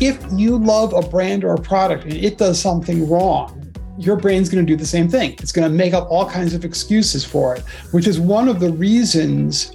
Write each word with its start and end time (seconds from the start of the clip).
If 0.00 0.18
you 0.32 0.56
love 0.56 0.94
a 0.94 1.06
brand 1.06 1.44
or 1.44 1.52
a 1.52 1.60
product 1.60 2.04
and 2.04 2.14
it 2.14 2.38
does 2.38 2.58
something 2.58 3.06
wrong, 3.06 3.70
your 3.98 4.16
brain's 4.16 4.48
going 4.48 4.64
to 4.64 4.72
do 4.72 4.74
the 4.74 4.86
same 4.86 5.10
thing. 5.10 5.34
It's 5.40 5.52
going 5.52 5.70
to 5.70 5.74
make 5.74 5.92
up 5.92 6.10
all 6.10 6.28
kinds 6.28 6.54
of 6.54 6.64
excuses 6.64 7.22
for 7.22 7.54
it, 7.54 7.60
which 7.90 8.06
is 8.06 8.18
one 8.18 8.48
of 8.48 8.60
the 8.60 8.72
reasons 8.72 9.72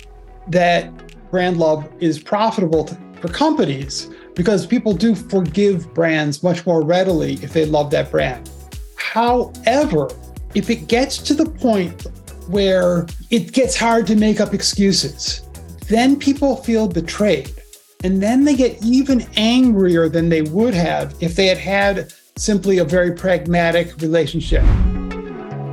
that 0.48 0.92
brand 1.30 1.58
love 1.58 1.88
is 2.00 2.18
profitable 2.18 2.86
to, 2.86 2.98
for 3.22 3.28
companies 3.28 4.10
because 4.34 4.66
people 4.66 4.94
do 4.94 5.14
forgive 5.14 5.94
brands 5.94 6.42
much 6.42 6.66
more 6.66 6.82
readily 6.82 7.34
if 7.44 7.54
they 7.54 7.68
love 7.68 7.92
that 7.92 8.10
brand. 8.10 8.50
However, 8.98 10.10
if 10.56 10.72
it 10.72 10.88
gets 10.88 11.20
to 11.20 11.36
the 11.36 11.48
point 11.48 12.08
where 12.48 13.06
it 13.30 13.52
gets 13.52 13.76
hard 13.76 14.08
to 14.08 14.16
make 14.16 14.40
up 14.40 14.56
excuses, 14.56 15.44
then 15.88 16.18
people 16.18 16.56
feel 16.56 16.88
betrayed 16.88 17.52
and 18.06 18.22
then 18.22 18.46
they 18.46 18.56
get 18.56 18.84
even 18.84 19.26
angrier 19.36 20.08
than 20.08 20.30
they 20.30 20.44
would 20.44 20.76
have 20.76 21.16
if 21.22 21.36
they 21.36 21.48
had 21.48 21.58
had 21.58 22.14
simply 22.36 22.78
a 22.78 22.86
very 22.86 23.12
pragmatic 23.12 24.00
relationship. 24.00 24.62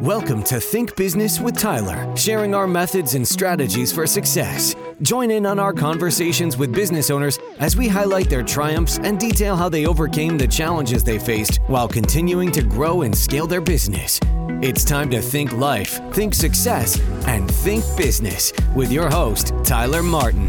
Welcome 0.00 0.42
to 0.44 0.58
Think 0.58 0.96
Business 0.96 1.40
with 1.40 1.58
Tyler, 1.58 2.10
sharing 2.16 2.54
our 2.54 2.66
methods 2.66 3.16
and 3.16 3.28
strategies 3.28 3.92
for 3.92 4.06
success. 4.06 4.74
Join 5.02 5.30
in 5.30 5.44
on 5.44 5.58
our 5.58 5.74
conversations 5.74 6.56
with 6.56 6.72
business 6.72 7.10
owners 7.10 7.38
as 7.58 7.76
we 7.76 7.86
highlight 7.86 8.30
their 8.30 8.42
triumphs 8.42 8.98
and 9.02 9.20
detail 9.20 9.54
how 9.54 9.68
they 9.68 9.84
overcame 9.84 10.38
the 10.38 10.48
challenges 10.48 11.04
they 11.04 11.18
faced 11.18 11.58
while 11.66 11.86
continuing 11.86 12.50
to 12.52 12.62
grow 12.62 13.02
and 13.02 13.14
scale 13.14 13.46
their 13.46 13.60
business. 13.60 14.18
It's 14.62 14.84
time 14.84 15.10
to 15.10 15.20
think 15.20 15.52
life, 15.52 16.00
think 16.14 16.32
success, 16.32 16.98
and 17.26 17.50
think 17.50 17.84
business 17.98 18.54
with 18.74 18.90
your 18.90 19.10
host, 19.10 19.52
Tyler 19.64 20.02
Martin. 20.02 20.48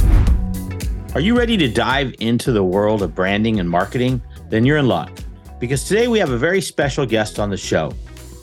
Are 1.15 1.19
you 1.19 1.37
ready 1.37 1.57
to 1.57 1.67
dive 1.67 2.15
into 2.21 2.51
the 2.51 2.63
world 2.63 3.03
of 3.03 3.13
branding 3.13 3.59
and 3.59 3.69
marketing? 3.69 4.19
Then 4.49 4.65
you're 4.65 4.77
in 4.77 4.87
luck 4.87 5.11
because 5.59 5.83
today 5.83 6.07
we 6.07 6.17
have 6.17 6.31
a 6.31 6.39
very 6.39 6.59
special 6.59 7.05
guest 7.05 7.37
on 7.37 7.51
the 7.51 7.57
show, 7.57 7.93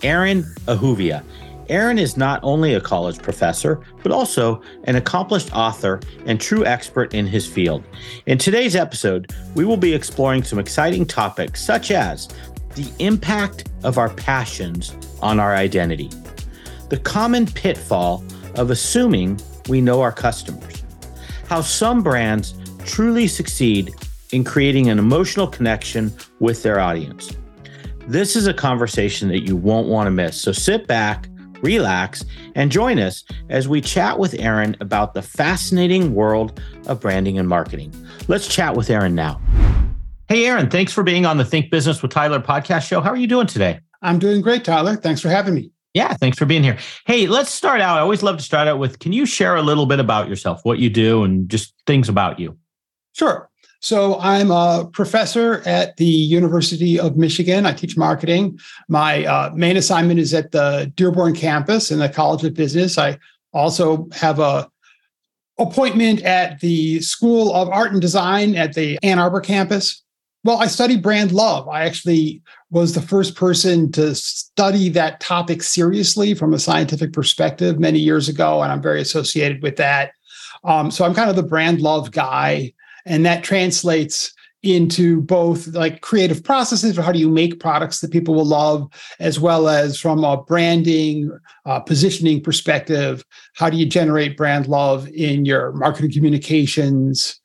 Aaron 0.04 0.44
Ahuvia. 0.66 1.24
Aaron 1.68 1.98
is 1.98 2.16
not 2.16 2.38
only 2.44 2.74
a 2.74 2.80
college 2.80 3.18
professor, 3.18 3.80
but 4.04 4.12
also 4.12 4.62
an 4.84 4.94
accomplished 4.94 5.52
author 5.52 5.98
and 6.26 6.40
true 6.40 6.64
expert 6.64 7.12
in 7.12 7.26
his 7.26 7.44
field. 7.44 7.82
In 8.26 8.38
today's 8.38 8.76
episode, 8.76 9.32
we 9.56 9.64
will 9.64 9.76
be 9.76 9.92
exploring 9.92 10.44
some 10.44 10.60
exciting 10.60 11.04
topics 11.04 11.60
such 11.60 11.90
as 11.90 12.28
the 12.76 12.88
impact 13.00 13.68
of 13.82 13.98
our 13.98 14.10
passions 14.10 14.94
on 15.20 15.40
our 15.40 15.56
identity, 15.56 16.08
the 16.88 16.98
common 16.98 17.46
pitfall 17.46 18.24
of 18.54 18.70
assuming 18.70 19.40
we 19.68 19.80
know 19.80 20.00
our 20.00 20.12
customers, 20.12 20.79
how 21.50 21.60
some 21.60 22.00
brands 22.00 22.54
truly 22.84 23.26
succeed 23.26 23.92
in 24.30 24.44
creating 24.44 24.88
an 24.88 25.00
emotional 25.00 25.48
connection 25.48 26.14
with 26.38 26.62
their 26.62 26.78
audience. 26.78 27.36
This 28.06 28.36
is 28.36 28.46
a 28.46 28.54
conversation 28.54 29.26
that 29.30 29.40
you 29.40 29.56
won't 29.56 29.88
want 29.88 30.06
to 30.06 30.12
miss. 30.12 30.40
So 30.40 30.52
sit 30.52 30.86
back, 30.86 31.28
relax, 31.60 32.24
and 32.54 32.70
join 32.70 33.00
us 33.00 33.24
as 33.48 33.66
we 33.66 33.80
chat 33.80 34.16
with 34.16 34.34
Aaron 34.34 34.76
about 34.80 35.12
the 35.12 35.22
fascinating 35.22 36.14
world 36.14 36.62
of 36.86 37.00
branding 37.00 37.36
and 37.36 37.48
marketing. 37.48 37.92
Let's 38.28 38.46
chat 38.46 38.76
with 38.76 38.88
Aaron 38.88 39.16
now. 39.16 39.40
Hey, 40.28 40.46
Aaron, 40.46 40.70
thanks 40.70 40.92
for 40.92 41.02
being 41.02 41.26
on 41.26 41.36
the 41.36 41.44
Think 41.44 41.72
Business 41.72 42.00
with 42.00 42.12
Tyler 42.12 42.38
podcast 42.38 42.86
show. 42.86 43.00
How 43.00 43.10
are 43.10 43.16
you 43.16 43.26
doing 43.26 43.48
today? 43.48 43.80
I'm 44.02 44.20
doing 44.20 44.40
great, 44.40 44.64
Tyler. 44.64 44.94
Thanks 44.94 45.20
for 45.20 45.28
having 45.28 45.54
me. 45.54 45.72
Yeah, 45.94 46.14
thanks 46.14 46.38
for 46.38 46.46
being 46.46 46.62
here. 46.62 46.78
Hey, 47.06 47.26
let's 47.26 47.50
start 47.50 47.80
out. 47.80 47.98
I 47.98 48.00
always 48.00 48.22
love 48.22 48.36
to 48.36 48.42
start 48.42 48.68
out 48.68 48.78
with 48.78 49.00
can 49.00 49.12
you 49.12 49.26
share 49.26 49.56
a 49.56 49.62
little 49.62 49.86
bit 49.86 49.98
about 49.98 50.28
yourself, 50.28 50.60
what 50.62 50.78
you 50.78 50.88
do, 50.88 51.24
and 51.24 51.48
just 51.48 51.74
things 51.86 52.08
about 52.08 52.38
you? 52.38 52.56
Sure. 53.12 53.50
So 53.82 54.18
I'm 54.20 54.50
a 54.50 54.88
professor 54.92 55.62
at 55.66 55.96
the 55.96 56.04
University 56.04 57.00
of 57.00 57.16
Michigan. 57.16 57.64
I 57.64 57.72
teach 57.72 57.96
marketing. 57.96 58.58
My 58.88 59.24
uh, 59.24 59.50
main 59.54 59.76
assignment 59.76 60.20
is 60.20 60.34
at 60.34 60.52
the 60.52 60.92
Dearborn 60.94 61.34
campus 61.34 61.90
in 61.90 61.98
the 61.98 62.08
College 62.08 62.44
of 62.44 62.54
Business. 62.54 62.98
I 62.98 63.18
also 63.52 64.06
have 64.12 64.38
a 64.38 64.70
appointment 65.58 66.22
at 66.22 66.60
the 66.60 67.00
School 67.00 67.54
of 67.54 67.68
Art 67.70 67.92
and 67.92 68.00
Design 68.00 68.54
at 68.54 68.74
the 68.74 68.98
Ann 69.02 69.18
Arbor 69.18 69.40
campus. 69.40 70.04
Well, 70.42 70.58
I 70.58 70.68
study 70.68 70.96
brand 70.96 71.32
love. 71.32 71.68
I 71.68 71.84
actually 71.84 72.42
was 72.70 72.94
the 72.94 73.02
first 73.02 73.34
person 73.34 73.92
to 73.92 74.14
study 74.14 74.88
that 74.90 75.20
topic 75.20 75.62
seriously 75.62 76.34
from 76.34 76.54
a 76.54 76.58
scientific 76.58 77.12
perspective 77.12 77.78
many 77.78 77.98
years 77.98 78.28
ago, 78.28 78.62
and 78.62 78.72
I'm 78.72 78.80
very 78.80 79.00
associated 79.02 79.62
with 79.62 79.76
that. 79.76 80.12
Um, 80.64 80.90
so 80.90 81.04
I'm 81.04 81.14
kind 81.14 81.30
of 81.30 81.36
the 81.36 81.42
brand 81.42 81.80
love 81.80 82.10
guy 82.10 82.72
and 83.06 83.24
that 83.24 83.44
translates 83.44 84.32
into 84.62 85.22
both 85.22 85.68
like 85.68 86.02
creative 86.02 86.44
processes 86.44 86.98
or 86.98 87.02
how 87.02 87.12
do 87.12 87.18
you 87.18 87.30
make 87.30 87.60
products 87.60 88.00
that 88.00 88.10
people 88.10 88.34
will 88.34 88.44
love 88.44 88.86
as 89.18 89.40
well 89.40 89.68
as 89.70 89.98
from 89.98 90.22
a 90.22 90.42
branding 90.42 91.30
uh, 91.64 91.80
positioning 91.80 92.42
perspective 92.42 93.24
how 93.54 93.70
do 93.70 93.78
you 93.78 93.86
generate 93.86 94.36
brand 94.36 94.68
love 94.68 95.08
in 95.08 95.46
your 95.46 95.72
marketing 95.72 96.12
communications 96.12 97.39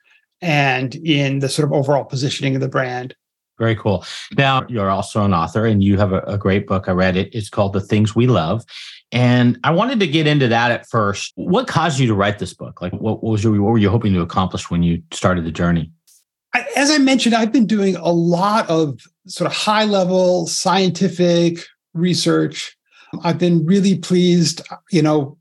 and 0.45 0.95
in 0.95 1.39
the 1.39 1.49
sort 1.49 1.65
of 1.65 1.73
overall 1.73 2.05
positioning 2.05 2.55
of 2.55 2.61
the 2.61 2.69
brand 2.69 3.15
very 3.57 3.75
cool 3.75 4.05
now 4.37 4.65
you're 4.69 4.89
also 4.89 5.23
an 5.23 5.33
author 5.33 5.65
and 5.65 5.83
you 5.83 5.97
have 5.97 6.13
a, 6.13 6.19
a 6.21 6.37
great 6.37 6.67
book 6.67 6.87
i 6.87 6.91
read 6.91 7.17
it 7.17 7.33
it's 7.33 7.49
called 7.49 7.73
the 7.73 7.81
things 7.81 8.15
we 8.15 8.27
love 8.27 8.63
and 9.11 9.59
I 9.63 9.71
wanted 9.71 9.99
to 10.01 10.07
get 10.07 10.27
into 10.27 10.47
that 10.47 10.71
at 10.71 10.89
first. 10.89 11.31
What 11.35 11.67
caused 11.67 11.99
you 11.99 12.07
to 12.07 12.13
write 12.13 12.39
this 12.39 12.53
book? 12.53 12.81
Like, 12.81 12.93
what, 12.93 13.23
was 13.23 13.43
your, 13.43 13.53
what 13.61 13.71
were 13.71 13.77
you 13.77 13.89
hoping 13.89 14.13
to 14.13 14.21
accomplish 14.21 14.69
when 14.69 14.83
you 14.83 15.01
started 15.11 15.45
the 15.45 15.51
journey? 15.51 15.91
As 16.75 16.89
I 16.89 16.97
mentioned, 16.97 17.35
I've 17.35 17.51
been 17.51 17.67
doing 17.67 17.95
a 17.97 18.11
lot 18.11 18.69
of 18.69 18.99
sort 19.27 19.49
of 19.49 19.55
high 19.55 19.85
level 19.85 20.47
scientific 20.47 21.59
research. 21.93 22.75
I've 23.23 23.37
been 23.37 23.65
really 23.65 23.97
pleased. 23.97 24.61
You 24.91 25.01
know, 25.01 25.37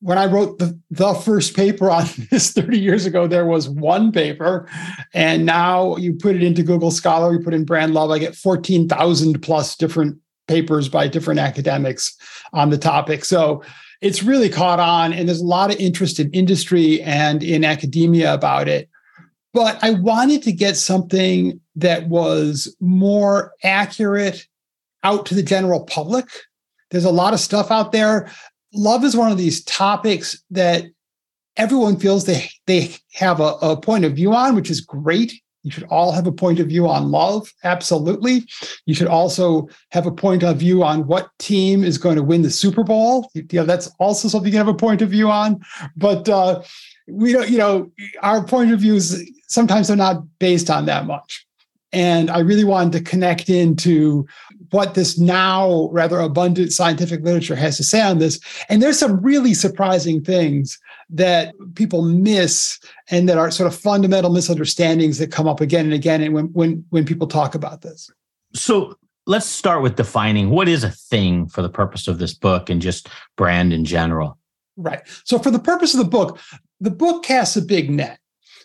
when 0.00 0.18
I 0.18 0.26
wrote 0.26 0.58
the, 0.58 0.78
the 0.90 1.14
first 1.14 1.56
paper 1.56 1.90
on 1.90 2.06
this 2.30 2.52
30 2.52 2.78
years 2.78 3.06
ago, 3.06 3.26
there 3.26 3.46
was 3.46 3.68
one 3.68 4.12
paper. 4.12 4.68
And 5.14 5.44
now 5.44 5.96
you 5.96 6.14
put 6.14 6.36
it 6.36 6.42
into 6.42 6.62
Google 6.62 6.90
Scholar, 6.90 7.32
you 7.32 7.40
put 7.40 7.54
in 7.54 7.64
brand 7.64 7.94
love, 7.94 8.10
I 8.10 8.18
get 8.18 8.36
14,000 8.36 9.42
plus 9.42 9.76
different 9.76 10.18
papers 10.46 10.88
by 10.88 11.08
different 11.08 11.40
academics 11.40 12.16
on 12.52 12.70
the 12.70 12.78
topic. 12.78 13.24
So 13.24 13.62
it's 14.00 14.22
really 14.22 14.48
caught 14.48 14.80
on, 14.80 15.12
and 15.12 15.28
there's 15.28 15.40
a 15.40 15.46
lot 15.46 15.72
of 15.72 15.78
interest 15.78 16.20
in 16.20 16.30
industry 16.30 17.02
and 17.02 17.42
in 17.42 17.64
academia 17.64 18.32
about 18.32 18.68
it. 18.68 18.88
But 19.52 19.82
I 19.82 19.90
wanted 19.90 20.42
to 20.44 20.52
get 20.52 20.76
something 20.76 21.60
that 21.76 22.08
was 22.08 22.74
more 22.80 23.52
accurate 23.64 24.46
out 25.02 25.26
to 25.26 25.34
the 25.34 25.42
general 25.42 25.84
public. 25.84 26.26
There's 26.90 27.04
a 27.04 27.10
lot 27.10 27.34
of 27.34 27.40
stuff 27.40 27.70
out 27.70 27.92
there. 27.92 28.30
Love 28.72 29.04
is 29.04 29.16
one 29.16 29.32
of 29.32 29.38
these 29.38 29.64
topics 29.64 30.42
that 30.50 30.84
everyone 31.56 31.98
feels 31.98 32.24
they 32.24 32.48
they 32.66 32.94
have 33.14 33.40
a, 33.40 33.54
a 33.62 33.80
point 33.80 34.04
of 34.04 34.14
view 34.14 34.32
on, 34.34 34.54
which 34.54 34.70
is 34.70 34.80
great. 34.80 35.32
You 35.64 35.72
should 35.72 35.84
all 35.84 36.12
have 36.12 36.26
a 36.26 36.32
point 36.32 36.60
of 36.60 36.68
view 36.68 36.88
on 36.88 37.10
love. 37.10 37.52
Absolutely. 37.64 38.46
You 38.86 38.94
should 38.94 39.08
also 39.08 39.68
have 39.90 40.06
a 40.06 40.12
point 40.12 40.42
of 40.42 40.56
view 40.56 40.84
on 40.84 41.06
what 41.06 41.30
team 41.38 41.84
is 41.84 41.98
going 41.98 42.16
to 42.16 42.22
win 42.22 42.42
the 42.42 42.50
Super 42.50 42.84
Bowl. 42.84 43.30
You 43.34 43.44
know, 43.52 43.64
that's 43.64 43.90
also 43.98 44.28
something 44.28 44.46
you 44.46 44.58
can 44.58 44.66
have 44.66 44.74
a 44.74 44.78
point 44.78 45.02
of 45.02 45.10
view 45.10 45.28
on. 45.30 45.60
But 45.96 46.28
uh, 46.28 46.62
we 47.08 47.32
don't, 47.32 47.50
you 47.50 47.58
know, 47.58 47.90
our 48.22 48.44
point 48.44 48.72
of 48.72 48.80
views 48.80 49.20
sometimes 49.48 49.90
are 49.90 49.96
not 49.96 50.22
based 50.38 50.70
on 50.70 50.86
that 50.86 51.06
much. 51.06 51.44
And 51.92 52.30
I 52.30 52.38
really 52.38 52.64
wanted 52.64 52.92
to 52.92 53.10
connect 53.10 53.48
into 53.48 54.26
what 54.70 54.94
this 54.94 55.18
now 55.18 55.88
rather 55.92 56.18
abundant 56.18 56.72
scientific 56.72 57.22
literature 57.22 57.56
has 57.56 57.76
to 57.76 57.84
say 57.84 58.00
on 58.00 58.18
this. 58.18 58.40
And 58.68 58.82
there's 58.82 58.98
some 58.98 59.20
really 59.20 59.54
surprising 59.54 60.22
things 60.22 60.78
that 61.10 61.54
people 61.74 62.02
miss 62.02 62.78
and 63.10 63.28
that 63.28 63.38
are 63.38 63.50
sort 63.50 63.72
of 63.72 63.78
fundamental 63.78 64.32
misunderstandings 64.32 65.18
that 65.18 65.32
come 65.32 65.48
up 65.48 65.60
again 65.60 65.86
and 65.86 65.94
again 65.94 66.22
and 66.22 66.34
when 66.34 66.46
when 66.46 66.84
when 66.90 67.04
people 67.04 67.26
talk 67.26 67.54
about 67.54 67.82
this. 67.82 68.10
So 68.54 68.96
let's 69.26 69.46
start 69.46 69.82
with 69.82 69.96
defining 69.96 70.50
what 70.50 70.68
is 70.68 70.84
a 70.84 70.90
thing 70.90 71.48
for 71.48 71.62
the 71.62 71.68
purpose 71.68 72.08
of 72.08 72.18
this 72.18 72.34
book 72.34 72.70
and 72.70 72.80
just 72.80 73.08
brand 73.36 73.72
in 73.72 73.84
general. 73.84 74.38
Right. 74.76 75.00
So 75.24 75.38
for 75.38 75.50
the 75.50 75.58
purpose 75.58 75.94
of 75.94 75.98
the 75.98 76.10
book, 76.10 76.38
the 76.80 76.90
book 76.90 77.24
casts 77.24 77.56
a 77.56 77.62
big 77.62 77.90
net. 77.90 78.18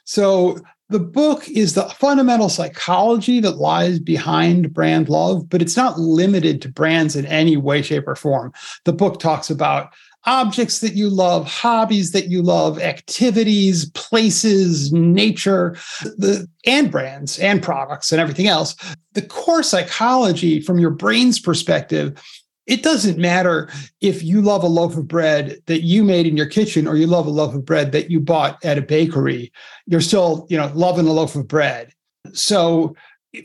So 0.06 0.58
the 0.90 1.00
book 1.00 1.50
is 1.50 1.74
the 1.74 1.84
fundamental 1.84 2.50
psychology 2.50 3.40
that 3.40 3.58
lies 3.58 4.00
behind 4.00 4.74
brand 4.74 5.10
love, 5.10 5.50
but 5.50 5.62
it's 5.62 5.78
not 5.78 6.00
limited 6.00 6.62
to 6.62 6.72
brands 6.72 7.16
in 7.16 7.26
any 7.26 7.58
way, 7.58 7.82
shape, 7.82 8.08
or 8.08 8.16
form. 8.16 8.54
The 8.86 8.94
book 8.94 9.20
talks 9.20 9.50
about 9.50 9.94
objects 10.26 10.80
that 10.80 10.94
you 10.94 11.10
love, 11.10 11.48
hobbies 11.48 12.12
that 12.12 12.28
you 12.30 12.42
love, 12.42 12.80
activities, 12.80 13.90
places, 13.92 14.92
nature, 14.94 15.76
the, 16.02 16.48
and 16.66 16.92
brands 16.92 17.40
and 17.40 17.62
products 17.62 18.12
and 18.12 18.22
everything 18.22 18.48
else. 18.48 18.76
The 19.14 19.22
core 19.22 19.64
psychology 19.64 20.62
from 20.62 20.80
your 20.80 20.92
brain's 20.92 21.40
perspective 21.40 22.22
it 22.66 22.84
doesn't 22.84 23.18
matter 23.18 23.70
if 24.02 24.24
you 24.24 24.42
love 24.42 24.64
a 24.64 24.68
loaf 24.68 24.96
of 24.96 25.08
bread 25.08 25.62
that 25.66 25.82
you 25.82 26.04
made 26.04 26.26
in 26.26 26.38
your 26.38 26.46
kitchen 26.46 26.88
or 26.88 26.96
you 26.96 27.08
love 27.08 27.28
a 27.28 27.32
loaf 27.32 27.54
of 27.54 27.66
bread 27.66 27.92
that 27.92 28.10
you 28.10 28.20
bought 28.20 28.64
at 28.64 28.78
a 28.78 28.82
bakery. 28.82 29.52
You're 29.86 30.02
still 30.02 30.48
you 30.50 30.58
know 30.58 30.72
loving 30.74 31.08
a 31.08 31.12
loaf 31.12 31.36
of 31.36 31.48
bread. 31.48 31.94
So 32.34 32.96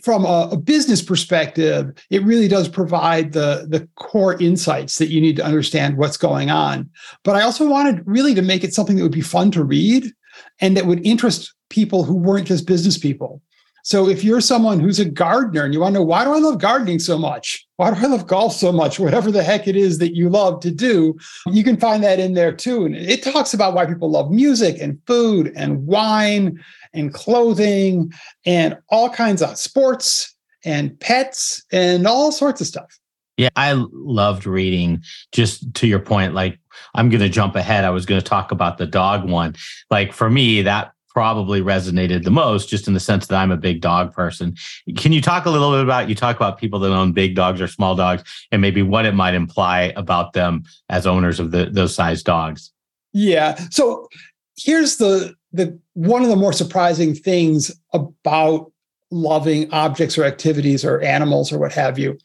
from 0.03 0.25
a, 0.25 0.50
a, 0.53 0.56
business 0.56 1.00
perspective 1.00 1.93
it 2.11 2.23
really 2.23 2.47
does 2.47 2.69
provide 2.69 3.32
the 3.32 3.67
the 3.69 3.88
core 3.97 4.41
insights 4.41 4.99
that 4.99 5.09
you 5.09 5.21
need 5.21 5.37
to 5.37 5.44
understand 5.44 5.97
what's 5.97 6.19
going 6.19 6.50
on. 6.50 6.88
But 7.25 7.37
i 7.37 7.43
also 7.43 7.67
wanted 7.67 8.06
really 8.06 8.35
to 8.35 8.43
make 8.43 8.62
it 8.62 8.75
something 8.75 8.97
that 8.97 9.03
would 9.03 9.12
be 9.12 9.21
fun 9.21 9.50
to 9.53 9.64
read 9.64 10.12
and 10.61 10.76
that 10.76 10.87
would 10.87 11.05
interest 11.05 11.55
people 11.71 12.05
who 12.05 12.14
weren't 12.14 12.47
just 12.47 12.67
business 12.67 12.99
people 12.99 13.43
so 13.88 14.06
if 14.06 14.23
you're 14.23 14.43
someone 14.43 14.81
who's 14.81 15.00
a 15.00 15.06
gardener 15.06 15.64
and 15.64 15.73
you 15.73 15.81
want 15.81 15.94
to 15.94 16.00
know 16.00 16.05
why 16.05 16.23
do 16.23 16.35
I 16.35 16.40
love 16.40 16.58
gardening 16.58 16.99
so 16.99 17.17
much? 17.17 17.67
Why 17.76 17.90
do 17.90 17.96
I 17.99 18.06
love 18.11 18.26
golf 18.26 18.52
so 18.52 18.70
much? 18.70 19.00
Whatever 19.00 19.31
the 19.31 19.43
heck 19.43 19.67
it 19.67 19.76
is 19.76 19.96
that 19.96 20.14
you 20.14 20.29
love 20.29 20.61
to 20.61 20.70
do, 20.70 21.17
you 21.46 21.64
can 21.64 21.79
find 21.79 22.05
that 22.05 22.20
in 22.20 22.35
there 22.35 22.52
too. 22.52 22.85
And 22.85 22.94
it 22.94 23.23
talks 23.23 23.55
about 23.55 23.73
why 23.73 23.87
people 23.87 24.11
love 24.11 24.31
music 24.31 24.76
and 24.79 25.00
food 25.06 25.55
and 25.56 25.87
wine 25.87 26.62
and 26.93 27.14
clothing 27.14 28.12
and 28.44 28.76
all 28.90 29.08
kinds 29.08 29.40
of 29.40 29.56
sports 29.56 30.37
and 30.67 31.00
pets 31.00 31.64
and 31.73 32.06
all 32.06 32.31
sorts 32.31 32.61
of 32.61 32.67
stuff. 32.67 32.94
Yeah, 33.38 33.49
I 33.56 33.73
loved 33.73 34.44
reading. 34.44 35.02
Just 35.32 35.73
to 35.76 35.87
your 35.87 36.00
point, 36.00 36.35
like 36.35 36.61
I'm 36.94 37.08
going 37.08 37.23
to 37.23 37.31
jump 37.31 37.56
ahead. 37.56 37.87
I 37.87 37.90
was 37.90 38.05
going 38.05 38.20
to 38.20 38.26
talk 38.26 38.52
about 38.52 38.76
the 38.76 38.87
dog 38.87 39.26
one. 39.26 39.55
Like 39.90 40.12
for 40.12 40.29
me, 40.29 40.61
that 40.61 40.93
probably 41.19 41.61
resonated 41.61 42.23
the 42.23 42.31
most, 42.31 42.69
just 42.69 42.87
in 42.87 42.94
the 42.94 43.00
sense 43.00 43.26
that 43.26 43.35
I'm 43.35 43.50
a 43.50 43.56
big 43.56 43.81
dog 43.81 44.12
person. 44.12 44.55
Can 44.97 45.11
you 45.11 45.20
talk 45.20 45.47
a 45.47 45.50
little 45.50 45.73
bit 45.73 45.82
about 45.82 46.09
you 46.09 46.15
talk 46.15 46.37
about 46.37 46.59
people 46.59 46.79
that 46.79 46.93
own 46.93 47.11
big 47.11 47.35
dogs 47.35 47.61
or 47.61 47.67
small 47.67 47.97
dogs, 47.97 48.23
and 48.53 48.62
maybe 48.62 48.82
what 48.82 49.05
it 49.05 49.17
might 49.17 49.35
imply 49.35 49.93
about 49.97 50.32
them 50.32 50.62
as 50.91 51.09
owners 51.09 51.41
of 51.41 51.50
the, 51.50 51.70
those 51.73 51.93
size 51.93 52.23
dogs? 52.23 52.70
Yeah. 53.12 53.56
So 53.73 54.06
here's 54.56 54.99
the 54.99 55.35
the 55.50 55.76
one 55.94 56.23
of 56.23 56.29
the 56.29 56.37
more 56.37 56.53
surprising 56.53 57.17
things 57.17 57.73
about 57.93 58.71
loving 59.11 59.69
objects 59.73 60.17
or 60.17 60.23
activities 60.23 60.85
or 60.85 61.00
animals 61.00 61.53
or 61.53 61.59
what 61.59 61.73
have 61.73 61.99
you, 61.99 62.17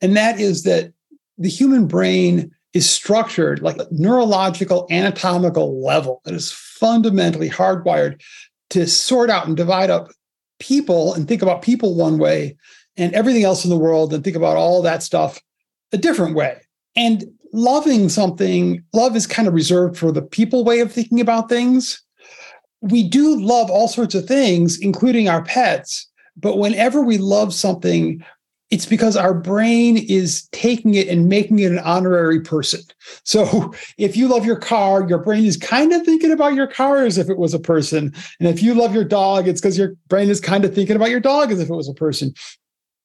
and 0.00 0.16
that 0.16 0.40
is 0.40 0.62
that 0.62 0.90
the 1.36 1.50
human 1.50 1.86
brain 1.86 2.50
is 2.78 2.88
structured 2.88 3.60
like 3.60 3.76
a 3.76 3.88
neurological 3.90 4.86
anatomical 4.88 5.84
level 5.84 6.22
that 6.24 6.32
is 6.32 6.52
fundamentally 6.52 7.50
hardwired 7.50 8.20
to 8.70 8.86
sort 8.86 9.30
out 9.30 9.48
and 9.48 9.56
divide 9.56 9.90
up 9.90 10.08
people 10.60 11.12
and 11.14 11.26
think 11.26 11.42
about 11.42 11.60
people 11.60 11.96
one 11.96 12.18
way 12.18 12.56
and 12.96 13.12
everything 13.14 13.42
else 13.42 13.64
in 13.64 13.70
the 13.70 13.76
world 13.76 14.14
and 14.14 14.22
think 14.22 14.36
about 14.36 14.56
all 14.56 14.80
that 14.80 15.02
stuff 15.02 15.40
a 15.92 15.98
different 15.98 16.36
way. 16.36 16.60
And 16.94 17.24
loving 17.52 18.08
something, 18.08 18.84
love 18.92 19.16
is 19.16 19.26
kind 19.26 19.48
of 19.48 19.54
reserved 19.54 19.96
for 19.96 20.12
the 20.12 20.22
people 20.22 20.64
way 20.64 20.78
of 20.78 20.92
thinking 20.92 21.20
about 21.20 21.48
things. 21.48 22.00
We 22.80 23.08
do 23.08 23.40
love 23.40 23.70
all 23.70 23.88
sorts 23.88 24.14
of 24.14 24.26
things, 24.26 24.78
including 24.78 25.28
our 25.28 25.42
pets. 25.42 26.08
But 26.36 26.58
whenever 26.58 27.02
we 27.02 27.18
love 27.18 27.52
something, 27.52 28.24
it's 28.70 28.86
because 28.86 29.16
our 29.16 29.32
brain 29.32 29.96
is 29.96 30.46
taking 30.52 30.94
it 30.94 31.08
and 31.08 31.28
making 31.28 31.58
it 31.58 31.72
an 31.72 31.78
honorary 31.78 32.40
person. 32.40 32.80
So 33.24 33.72
if 33.98 34.16
you 34.16 34.28
love 34.28 34.44
your 34.44 34.58
car, 34.58 35.08
your 35.08 35.18
brain 35.18 35.44
is 35.44 35.56
kind 35.56 35.92
of 35.92 36.02
thinking 36.04 36.32
about 36.32 36.54
your 36.54 36.66
car 36.66 37.04
as 37.04 37.18
if 37.18 37.30
it 37.30 37.38
was 37.38 37.54
a 37.54 37.58
person. 37.58 38.12
And 38.38 38.48
if 38.48 38.62
you 38.62 38.74
love 38.74 38.94
your 38.94 39.04
dog, 39.04 39.48
it's 39.48 39.60
because 39.60 39.78
your 39.78 39.94
brain 40.08 40.28
is 40.28 40.40
kind 40.40 40.64
of 40.64 40.74
thinking 40.74 40.96
about 40.96 41.10
your 41.10 41.20
dog 41.20 41.50
as 41.50 41.60
if 41.60 41.70
it 41.70 41.74
was 41.74 41.88
a 41.88 41.94
person. 41.94 42.34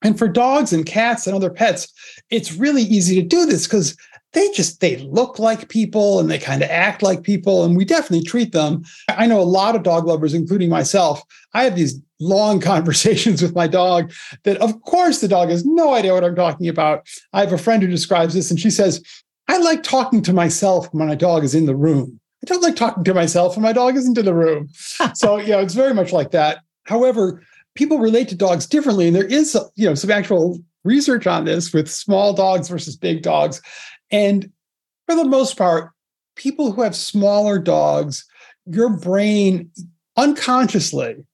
And 0.04 0.18
for 0.20 0.28
dogs 0.28 0.74
and 0.74 0.86
cats 0.86 1.28
and 1.28 1.36
other 1.36 1.50
pets, 1.50 1.88
it's 2.30 2.54
really 2.54 2.82
easy 2.82 3.16
to 3.22 3.28
do 3.28 3.46
this 3.46 3.66
because 3.66 3.96
they 4.34 4.50
just 4.52 4.80
they 4.80 4.98
look 4.98 5.40
like 5.40 5.70
people 5.70 6.20
and 6.20 6.30
they 6.30 6.40
kind 6.40 6.62
of 6.62 6.70
act 6.70 7.02
like 7.02 7.24
people 7.24 7.64
and 7.64 7.78
we 7.78 7.86
definitely 7.86 8.26
treat 8.26 8.52
them. 8.52 8.84
I 9.10 9.26
know 9.26 9.40
a 9.40 9.44
lot 9.44 9.76
of 9.76 9.84
dog 9.84 10.06
lovers 10.06 10.34
including 10.34 10.70
myself 10.70 11.22
i 11.54 11.64
have 11.64 11.76
these 11.76 12.00
long 12.20 12.60
conversations 12.72 13.42
with 13.42 13.56
my 13.56 13.68
dog 13.68 14.12
that 14.44 14.58
of 14.58 14.82
course 14.82 15.20
the 15.22 15.28
dog 15.28 15.50
has 15.50 15.66
no 15.66 15.94
idea 15.94 16.14
what 16.14 16.24
i'm 16.24 16.36
talking 16.36 16.68
about. 16.68 17.08
I 17.32 17.42
have 17.42 17.54
a 17.54 17.58
friend 17.58 17.82
who 17.82 17.90
describes 17.90 18.34
this 18.34 18.52
and 18.52 18.60
she 18.60 18.70
says 18.70 19.04
i 19.48 19.58
like 19.58 19.84
talking 19.84 20.22
to 20.24 20.34
myself 20.34 20.88
when 20.92 21.08
my 21.08 21.16
dog 21.16 21.44
is 21.44 21.56
in 21.56 21.66
the 21.66 21.76
room. 21.76 22.20
I 22.44 22.46
don't 22.48 22.64
like 22.64 22.76
talking 22.76 23.04
to 23.04 23.14
myself 23.14 23.56
when 23.56 23.64
my 23.64 23.74
dog 23.74 23.96
isn't 23.96 24.18
in 24.18 24.26
the 24.26 24.34
room. 24.34 24.70
So 25.14 25.38
yeah 25.38 25.62
it's 25.62 25.76
very 25.76 25.94
much 25.94 26.12
like 26.12 26.32
that. 26.32 26.60
However 26.86 27.44
people 27.76 28.00
relate 28.00 28.30
to 28.30 28.36
dogs 28.36 28.66
differently 28.66 29.08
and 29.08 29.16
there 29.16 29.26
is 29.26 29.58
you 29.76 29.88
know 29.88 29.96
some 29.96 30.12
actual 30.12 30.60
research 30.84 31.28
on 31.28 31.46
this 31.46 31.74
with 31.74 31.90
small 31.90 32.34
dogs 32.34 32.68
versus 32.68 32.98
big 32.98 33.22
dogs 33.22 33.62
and 34.14 34.50
for 35.08 35.16
the 35.16 35.26
most 35.26 35.58
part, 35.58 35.92
people 36.36 36.72
who 36.72 36.84
have 36.84 36.96
smaller 36.96 37.60
dogs, 37.60 38.26
your 38.66 38.90
brain 38.90 39.70
unconsciously 40.16 41.26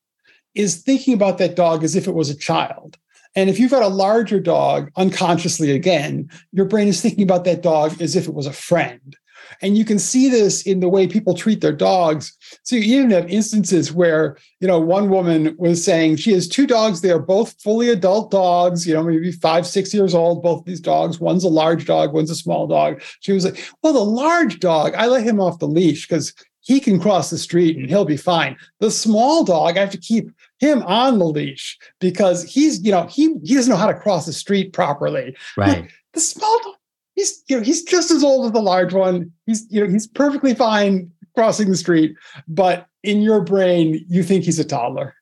is 0.55 0.81
thinking 0.81 1.13
about 1.13 1.37
that 1.37 1.55
dog 1.55 1.83
as 1.83 1.95
if 1.95 2.07
it 2.07 2.15
was 2.15 2.29
a 2.29 2.37
child. 2.37 2.97
And 3.35 3.49
if 3.49 3.59
you've 3.59 3.69
got 3.69 3.83
a 3.83 3.87
larger 3.87 4.39
dog, 4.39 4.89
unconsciously 4.95 5.71
again, 5.71 6.29
your 6.51 6.65
brain 6.65 6.87
is 6.87 7.01
thinking 7.01 7.23
about 7.23 7.43
that 7.43 7.61
dog 7.61 8.01
as 8.01 8.15
if 8.15 8.27
it 8.27 8.33
was 8.33 8.47
a 8.47 8.53
friend. 8.53 9.15
And 9.61 9.77
you 9.77 9.85
can 9.85 9.99
see 9.99 10.29
this 10.29 10.61
in 10.63 10.79
the 10.79 10.89
way 10.89 11.07
people 11.07 11.33
treat 11.33 11.61
their 11.61 11.73
dogs. 11.73 12.35
So 12.63 12.75
you 12.75 12.99
even 12.99 13.11
have 13.11 13.29
instances 13.29 13.91
where, 13.91 14.37
you 14.59 14.67
know, 14.67 14.79
one 14.79 15.09
woman 15.09 15.55
was 15.57 15.83
saying 15.83 16.15
she 16.15 16.31
has 16.33 16.47
two 16.47 16.65
dogs. 16.65 17.01
They 17.01 17.11
are 17.11 17.19
both 17.19 17.61
fully 17.61 17.89
adult 17.89 18.31
dogs, 18.31 18.87
you 18.87 18.93
know, 18.93 19.03
maybe 19.03 19.31
five, 19.31 19.67
six 19.67 19.93
years 19.93 20.13
old, 20.13 20.41
both 20.41 20.65
these 20.65 20.79
dogs. 20.79 21.19
One's 21.19 21.43
a 21.43 21.49
large 21.49 21.85
dog, 21.85 22.13
one's 22.13 22.31
a 22.31 22.35
small 22.35 22.67
dog. 22.67 23.01
She 23.19 23.31
was 23.31 23.45
like, 23.45 23.69
well, 23.83 23.93
the 23.93 23.99
large 23.99 24.59
dog, 24.59 24.93
I 24.95 25.07
let 25.07 25.23
him 25.23 25.41
off 25.41 25.59
the 25.59 25.67
leash 25.67 26.07
because 26.07 26.33
he 26.61 26.79
can 26.79 26.99
cross 26.99 27.29
the 27.29 27.37
street 27.37 27.77
and 27.77 27.89
he'll 27.89 28.05
be 28.05 28.17
fine. 28.17 28.55
The 28.79 28.91
small 28.91 29.43
dog, 29.43 29.77
I 29.77 29.81
have 29.81 29.89
to 29.91 29.97
keep 29.97 30.29
him 30.59 30.83
on 30.83 31.17
the 31.17 31.25
leash 31.25 31.77
because 31.99 32.43
he's, 32.43 32.83
you 32.83 32.91
know, 32.91 33.07
he 33.07 33.33
he 33.43 33.55
doesn't 33.55 33.71
know 33.71 33.77
how 33.77 33.87
to 33.87 33.99
cross 33.99 34.25
the 34.25 34.33
street 34.33 34.73
properly. 34.73 35.35
Right. 35.57 35.89
the 36.13 36.19
small 36.19 36.59
dog, 36.63 36.75
he's 37.19 37.43
you 37.47 37.57
know 37.57 37.63
he's 37.63 37.83
just 37.83 38.11
as 38.11 38.23
old 38.23 38.45
as 38.45 38.51
the 38.53 38.61
large 38.61 38.93
one. 38.93 39.31
He's 39.45 39.65
you 39.69 39.81
know 39.81 39.91
he's 39.91 40.07
perfectly 40.07 40.55
fine 40.55 41.11
crossing 41.35 41.69
the 41.69 41.77
street, 41.77 42.15
but 42.47 42.87
in 43.03 43.21
your 43.21 43.41
brain 43.41 44.03
you 44.07 44.23
think 44.23 44.43
he's 44.43 44.59
a 44.59 44.65
toddler. 44.65 45.13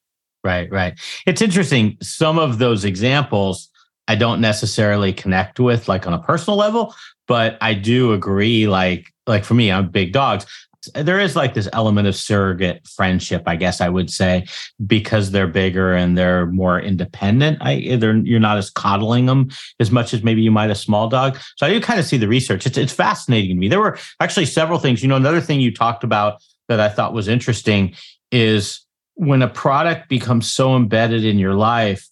Right, 0.43 0.71
right. 0.71 0.97
It's 1.25 1.41
interesting. 1.41 1.97
Some 2.01 2.39
of 2.39 2.59
those 2.59 2.85
examples 2.85 3.69
I 4.07 4.15
don't 4.15 4.39
necessarily 4.39 5.11
connect 5.11 5.59
with 5.59 5.87
like 5.89 6.07
on 6.07 6.13
a 6.13 6.19
personal 6.19 6.57
level, 6.57 6.95
but 7.27 7.57
I 7.59 7.73
do 7.73 8.13
agree 8.13 8.67
like 8.67 9.07
like 9.25 9.43
for 9.43 9.55
me, 9.55 9.71
I'm 9.71 9.89
big 9.89 10.13
dogs 10.13 10.45
there 10.93 11.19
is 11.19 11.35
like 11.35 11.53
this 11.53 11.69
element 11.73 12.07
of 12.07 12.15
surrogate 12.15 12.87
friendship, 12.87 13.43
I 13.45 13.55
guess 13.55 13.81
I 13.81 13.89
would 13.89 14.09
say, 14.09 14.45
because 14.85 15.31
they're 15.31 15.47
bigger 15.47 15.93
and 15.93 16.17
they're 16.17 16.45
more 16.47 16.79
independent. 16.79 17.57
I 17.61 17.97
they're 17.99 18.17
you're 18.17 18.39
not 18.39 18.57
as 18.57 18.69
coddling 18.69 19.25
them 19.25 19.49
as 19.79 19.91
much 19.91 20.13
as 20.13 20.23
maybe 20.23 20.41
you 20.41 20.51
might 20.51 20.69
a 20.69 20.75
small 20.75 21.07
dog. 21.07 21.37
So 21.57 21.65
I 21.65 21.69
do 21.69 21.81
kind 21.81 21.99
of 21.99 22.05
see 22.05 22.17
the 22.17 22.27
research. 22.27 22.65
It's 22.65 22.77
it's 22.77 22.93
fascinating 22.93 23.55
to 23.55 23.59
me. 23.59 23.67
There 23.67 23.79
were 23.79 23.97
actually 24.19 24.45
several 24.45 24.79
things. 24.79 25.01
You 25.01 25.09
know, 25.09 25.15
another 25.15 25.41
thing 25.41 25.59
you 25.59 25.73
talked 25.73 26.03
about 26.03 26.41
that 26.67 26.79
I 26.79 26.89
thought 26.89 27.13
was 27.13 27.27
interesting 27.27 27.95
is 28.31 28.85
when 29.15 29.41
a 29.41 29.47
product 29.47 30.09
becomes 30.09 30.51
so 30.51 30.75
embedded 30.75 31.25
in 31.25 31.39
your 31.39 31.55
life 31.55 32.07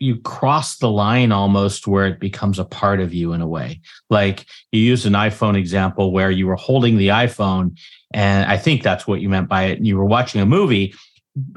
you 0.00 0.16
cross 0.20 0.78
the 0.78 0.90
line 0.90 1.32
almost 1.32 1.86
where 1.86 2.06
it 2.06 2.20
becomes 2.20 2.58
a 2.58 2.64
part 2.64 3.00
of 3.00 3.14
you 3.14 3.32
in 3.32 3.40
a 3.40 3.46
way. 3.46 3.80
Like 4.10 4.46
you 4.72 4.80
used 4.80 5.06
an 5.06 5.12
iPhone 5.12 5.56
example 5.56 6.12
where 6.12 6.30
you 6.30 6.46
were 6.46 6.56
holding 6.56 6.96
the 6.96 7.08
iPhone, 7.08 7.78
and 8.12 8.50
I 8.50 8.56
think 8.56 8.82
that's 8.82 9.06
what 9.06 9.20
you 9.20 9.28
meant 9.28 9.48
by 9.48 9.64
it. 9.64 9.80
You 9.80 9.96
were 9.96 10.04
watching 10.04 10.40
a 10.40 10.46
movie, 10.46 10.94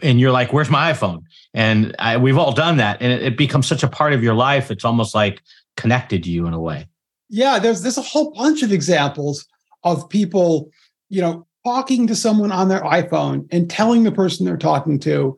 and 0.02 0.20
you're 0.20 0.32
like, 0.32 0.54
"Where's 0.54 0.70
my 0.70 0.92
iPhone?" 0.92 1.24
And 1.54 1.96
I, 2.00 2.18
we've 2.18 2.38
all 2.38 2.52
done 2.52 2.78
that, 2.78 3.02
and 3.02 3.12
it, 3.12 3.24
it 3.24 3.38
becomes 3.38 3.68
such 3.68 3.84
a 3.84 3.88
part 3.88 4.14
of 4.14 4.24
your 4.24 4.34
life. 4.34 4.72
It's 4.72 4.86
almost 4.86 5.16
like 5.16 5.42
connected 5.76 6.24
to 6.24 6.32
you 6.32 6.48
in 6.48 6.54
a 6.54 6.60
way. 6.60 6.88
Yeah, 7.30 7.60
there's 7.60 7.82
there's 7.82 7.98
a 7.98 8.02
whole 8.02 8.32
bunch 8.32 8.64
of 8.64 8.72
examples 8.72 9.46
of 9.84 10.10
people, 10.10 10.72
you 11.10 11.22
know, 11.22 11.46
talking 11.66 12.08
to 12.08 12.16
someone 12.16 12.52
on 12.52 12.70
their 12.70 12.82
iPhone 12.82 13.48
and 13.52 13.70
telling 13.70 14.04
the 14.04 14.12
person 14.12 14.46
they're 14.46 14.58
talking 14.58 15.00
to, 15.00 15.36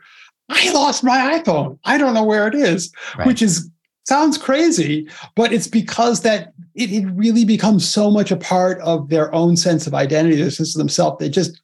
I 0.50 0.72
lost 0.72 1.03
my 1.03 1.39
iPhone. 1.39 1.77
I 1.86 1.98
don't 1.98 2.13
know 2.13 2.24
where 2.24 2.48
it 2.48 2.56
is, 2.56 2.91
right. 3.18 3.27
which 3.27 3.41
is 3.41 3.70
sounds 4.06 4.38
crazy, 4.38 5.08
but 5.36 5.53
it's 5.53 5.68
because 5.68 6.22
that 6.22 6.51
it, 6.74 6.91
it 6.91 7.06
really 7.13 7.46
becomes 7.46 7.88
so 7.88 8.10
much 8.10 8.32
a 8.32 8.38
part 8.38 8.79
of 8.79 9.10
their 9.10 9.34
own 9.36 9.56
sense 9.56 9.86
of 9.86 9.94
identity, 9.94 10.36
their 10.36 10.50
sense 10.50 10.75
of 10.75 10.79
themselves. 10.79 11.20
They 11.20 11.29
just 11.29 11.62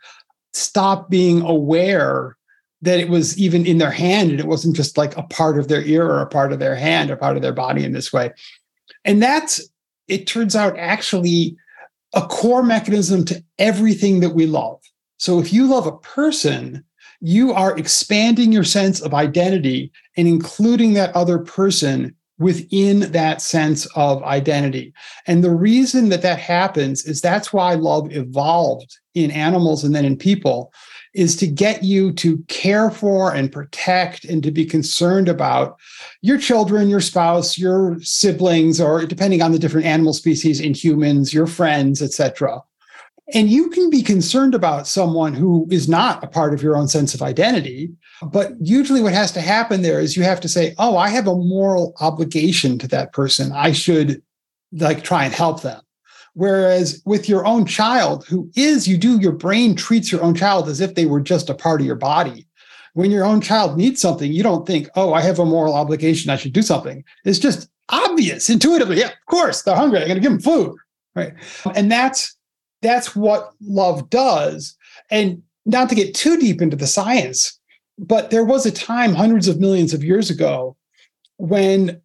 stop 0.54 1.10
being 1.10 1.42
aware 1.42 2.38
that 2.82 3.00
it 3.00 3.10
was 3.10 3.38
even 3.40 3.66
in 3.66 3.80
their 3.80 3.92
hand 3.92 4.30
and 4.30 4.40
it 4.40 4.46
wasn't 4.46 4.76
just 4.76 4.96
like 4.96 5.18
a 5.18 5.24
part 5.24 5.58
of 5.58 5.68
their 5.68 5.82
ear 5.82 6.06
or 6.06 6.22
a 6.22 6.28
part 6.28 6.54
of 6.54 6.60
their 6.60 6.76
hand 6.76 7.10
or 7.10 7.16
part 7.16 7.36
of 7.36 7.42
their 7.42 7.54
body 7.54 7.84
in 7.84 7.94
this 7.94 8.14
way. 8.14 8.32
And 9.04 9.24
that's, 9.24 9.68
it 10.08 10.28
turns 10.28 10.56
out, 10.56 10.78
actually 10.78 11.58
a 12.14 12.22
core 12.28 12.64
mechanism 12.64 13.26
to 13.26 13.44
everything 13.58 14.20
that 14.20 14.36
we 14.36 14.46
love. 14.46 14.80
So 15.18 15.40
if 15.40 15.52
you 15.52 15.66
love 15.66 15.88
a 15.88 15.98
person, 15.98 16.84
you 17.26 17.54
are 17.54 17.76
expanding 17.76 18.52
your 18.52 18.64
sense 18.64 19.02
of 19.02 19.16
identity 19.16 19.92
and 20.16 20.28
including 20.28 20.94
that 20.94 21.16
other 21.16 21.40
person 21.40 22.16
within 22.38 23.12
that 23.12 23.42
sense 23.42 23.88
of 23.96 24.22
identity. 24.22 24.94
And 25.26 25.44
the 25.44 25.50
reason 25.50 26.10
that 26.10 26.22
that 26.22 26.38
happens 26.38 27.04
is 27.04 27.22
that's 27.22 27.52
why 27.52 27.74
love 27.74 28.12
evolved 28.12 29.00
in 29.16 29.32
animals 29.32 29.84
and 29.84 29.96
then 29.96 30.06
in 30.06 30.18
people 30.18 30.72
is 31.16 31.36
to 31.38 31.48
get 31.48 31.84
you 31.84 32.12
to 32.12 32.38
care 32.48 32.92
for 32.92 33.34
and 33.34 33.52
protect 33.52 34.26
and 34.26 34.44
to 34.44 34.52
be 34.52 34.66
concerned 34.66 35.28
about 35.28 35.80
your 36.22 36.38
children, 36.38 36.90
your 36.90 37.02
spouse, 37.02 37.58
your 37.58 37.98
siblings, 38.02 38.80
or 38.80 39.04
depending 39.04 39.42
on 39.42 39.52
the 39.52 39.60
different 39.60 39.88
animal 39.88 40.14
species 40.14 40.60
in 40.60 40.76
humans, 40.76 41.34
your 41.34 41.48
friends, 41.48 42.04
etc. 42.04 42.62
And 43.34 43.50
you 43.50 43.70
can 43.70 43.90
be 43.90 44.04
concerned 44.04 44.54
about 44.54 44.88
someone 44.88 45.34
who 45.34 45.68
is 45.72 45.90
not 45.90 46.24
a 46.24 46.28
part 46.28 46.54
of 46.54 46.62
your 46.62 46.78
own 46.78 46.88
sense 46.88 47.16
of 47.16 47.24
identity. 47.24 47.92
But 48.22 48.54
usually, 48.62 49.02
what 49.02 49.14
has 49.14 49.32
to 49.32 49.42
happen 49.42 49.82
there 49.82 50.00
is 50.00 50.16
you 50.16 50.24
have 50.24 50.40
to 50.42 50.50
say, 50.50 50.76
Oh, 50.78 50.96
I 50.98 51.10
have 51.10 51.28
a 51.28 51.36
moral 51.36 51.96
obligation 52.00 52.78
to 52.80 52.88
that 52.90 53.14
person. 53.14 53.52
I 53.52 53.72
should 53.72 54.22
like 54.72 55.04
try 55.04 55.26
and 55.26 55.34
help 55.34 55.62
them. 55.62 55.82
Whereas 56.34 57.02
with 57.06 57.30
your 57.30 57.46
own 57.46 57.66
child, 57.66 58.26
who 58.28 58.52
is, 58.56 58.88
you 58.88 58.98
do, 58.98 59.20
your 59.20 59.32
brain 59.32 59.76
treats 59.76 60.12
your 60.12 60.22
own 60.22 60.36
child 60.36 60.68
as 60.68 60.82
if 60.82 60.94
they 60.94 61.06
were 61.06 61.22
just 61.22 61.50
a 61.50 61.56
part 61.56 61.80
of 61.80 61.88
your 61.88 61.96
body. 61.96 62.46
When 62.94 63.10
your 63.10 63.26
own 63.26 63.42
child 63.42 63.78
needs 63.78 64.02
something, 64.02 64.32
you 64.32 64.44
don't 64.44 64.68
think, 64.68 64.90
oh, 64.96 65.14
I 65.14 65.22
have 65.22 65.40
a 65.40 65.46
moral 65.46 65.74
obligation, 65.74 66.30
I 66.30 66.36
should 66.36 66.54
do 66.54 66.62
something. 66.62 67.04
It's 67.24 67.40
just 67.40 67.70
obvious 67.90 68.50
intuitively. 68.50 69.00
Yeah, 69.00 69.08
of 69.08 69.26
course, 69.30 69.62
they're 69.62 69.76
hungry. 69.76 70.00
I'm 70.00 70.08
going 70.08 70.22
to 70.22 70.22
give 70.22 70.32
them 70.32 70.42
food. 70.42 70.78
Right. 71.16 71.34
And 71.74 71.90
that's 71.90 72.35
that's 72.86 73.16
what 73.16 73.52
love 73.62 74.10
does. 74.10 74.76
And 75.10 75.42
not 75.66 75.90
to 75.90 75.96
get 75.96 76.14
too 76.14 76.38
deep 76.38 76.62
into 76.62 76.78
the 76.78 76.88
science, 76.88 77.60
but 77.98 78.30
there 78.30 78.46
was 78.46 78.66
a 78.66 78.72
time 78.72 79.14
hundreds 79.14 79.48
of 79.48 79.60
millions 79.60 79.94
of 79.94 80.04
years 80.04 80.30
ago 80.30 80.76
when 81.38 82.02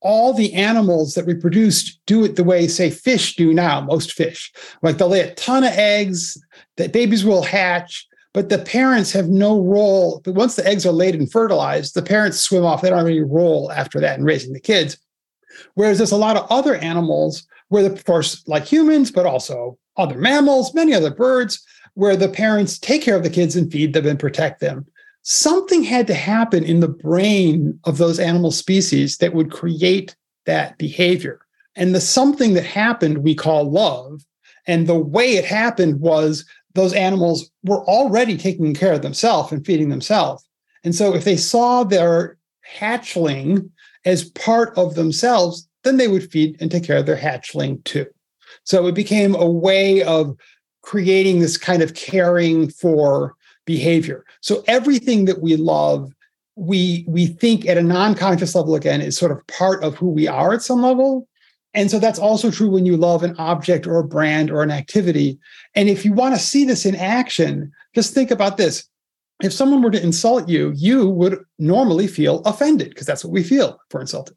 all 0.00 0.32
the 0.34 0.52
animals 0.54 1.14
that 1.14 1.26
reproduced 1.26 2.00
do 2.06 2.24
it 2.24 2.36
the 2.36 2.44
way, 2.44 2.66
say, 2.66 2.90
fish 2.90 3.36
do 3.36 3.52
now, 3.52 3.80
most 3.80 4.12
fish. 4.12 4.52
Like 4.82 4.98
they'll 4.98 5.08
lay 5.08 5.20
a 5.20 5.34
ton 5.34 5.62
of 5.62 5.72
eggs, 5.72 6.36
that 6.76 6.92
babies 6.92 7.24
will 7.24 7.42
hatch, 7.42 8.06
but 8.34 8.48
the 8.48 8.58
parents 8.58 9.12
have 9.12 9.28
no 9.28 9.60
role. 9.60 10.20
But 10.24 10.34
once 10.34 10.56
the 10.56 10.66
eggs 10.66 10.86
are 10.86 10.92
laid 10.92 11.14
and 11.14 11.30
fertilized, 11.30 11.94
the 11.94 12.02
parents 12.02 12.40
swim 12.40 12.64
off. 12.64 12.82
They 12.82 12.88
don't 12.88 12.98
have 12.98 13.06
any 13.06 13.20
role 13.20 13.70
after 13.70 14.00
that 14.00 14.18
in 14.18 14.24
raising 14.24 14.52
the 14.52 14.60
kids. 14.60 14.98
Whereas 15.74 15.98
there's 15.98 16.12
a 16.12 16.16
lot 16.16 16.36
of 16.36 16.50
other 16.50 16.76
animals 16.76 17.46
where, 17.68 17.86
of 17.86 18.04
course, 18.04 18.42
like 18.48 18.64
humans, 18.64 19.10
but 19.10 19.26
also 19.26 19.78
other 19.96 20.18
mammals, 20.18 20.74
many 20.74 20.94
other 20.94 21.10
birds, 21.10 21.64
where 21.94 22.16
the 22.16 22.28
parents 22.28 22.78
take 22.78 23.02
care 23.02 23.16
of 23.16 23.22
the 23.22 23.30
kids 23.30 23.56
and 23.56 23.70
feed 23.70 23.92
them 23.92 24.06
and 24.06 24.18
protect 24.18 24.60
them 24.60 24.86
something 25.22 25.82
had 25.82 26.06
to 26.08 26.14
happen 26.14 26.64
in 26.64 26.80
the 26.80 26.88
brain 26.88 27.78
of 27.84 27.98
those 27.98 28.18
animal 28.18 28.50
species 28.50 29.18
that 29.18 29.34
would 29.34 29.50
create 29.50 30.14
that 30.46 30.76
behavior. 30.78 31.40
And 31.76 31.94
the 31.94 32.00
something 32.00 32.54
that 32.54 32.66
happened 32.66 33.18
we 33.18 33.34
call 33.34 33.70
love. 33.70 34.24
And 34.66 34.86
the 34.86 34.98
way 34.98 35.34
it 35.34 35.44
happened 35.44 36.00
was 36.00 36.44
those 36.74 36.92
animals 36.92 37.50
were 37.64 37.84
already 37.86 38.36
taking 38.36 38.74
care 38.74 38.92
of 38.92 39.02
themselves 39.02 39.52
and 39.52 39.64
feeding 39.64 39.88
themselves. 39.88 40.44
And 40.84 40.94
so 40.94 41.14
if 41.14 41.24
they 41.24 41.36
saw 41.36 41.84
their 41.84 42.36
hatchling 42.78 43.70
as 44.04 44.30
part 44.30 44.76
of 44.76 44.94
themselves, 44.94 45.68
then 45.84 45.96
they 45.96 46.08
would 46.08 46.30
feed 46.30 46.56
and 46.60 46.70
take 46.70 46.84
care 46.84 46.98
of 46.98 47.06
their 47.06 47.16
hatchling 47.16 47.82
too. 47.84 48.06
So 48.64 48.86
it 48.86 48.94
became 48.94 49.34
a 49.34 49.48
way 49.48 50.02
of 50.02 50.36
creating 50.82 51.40
this 51.40 51.56
kind 51.56 51.82
of 51.82 51.94
caring 51.94 52.68
for 52.68 53.34
behavior. 53.64 54.24
So 54.40 54.64
everything 54.66 55.24
that 55.26 55.40
we 55.40 55.56
love, 55.56 56.12
we 56.56 57.04
we 57.08 57.26
think 57.26 57.66
at 57.66 57.78
a 57.78 57.82
non-conscious 57.82 58.54
level 58.54 58.74
again 58.74 59.00
is 59.00 59.16
sort 59.16 59.32
of 59.32 59.46
part 59.46 59.82
of 59.82 59.94
who 59.94 60.08
we 60.08 60.28
are 60.28 60.52
at 60.52 60.62
some 60.62 60.82
level. 60.82 61.28
And 61.74 61.90
so 61.90 61.98
that's 61.98 62.18
also 62.18 62.50
true 62.50 62.68
when 62.68 62.84
you 62.84 62.96
love 62.96 63.22
an 63.22 63.34
object 63.38 63.86
or 63.86 63.98
a 63.98 64.04
brand 64.04 64.50
or 64.50 64.62
an 64.62 64.70
activity. 64.70 65.38
And 65.74 65.88
if 65.88 66.04
you 66.04 66.12
want 66.12 66.34
to 66.34 66.40
see 66.40 66.64
this 66.64 66.84
in 66.84 66.94
action, 66.94 67.72
just 67.94 68.12
think 68.12 68.30
about 68.30 68.58
this. 68.58 68.86
If 69.42 69.52
someone 69.52 69.80
were 69.80 69.90
to 69.90 70.02
insult 70.02 70.48
you, 70.48 70.72
you 70.76 71.08
would 71.08 71.38
normally 71.58 72.06
feel 72.06 72.40
offended 72.40 72.90
because 72.90 73.06
that's 73.06 73.24
what 73.24 73.32
we 73.32 73.42
feel 73.42 73.78
for 73.88 74.00
insulted. 74.00 74.36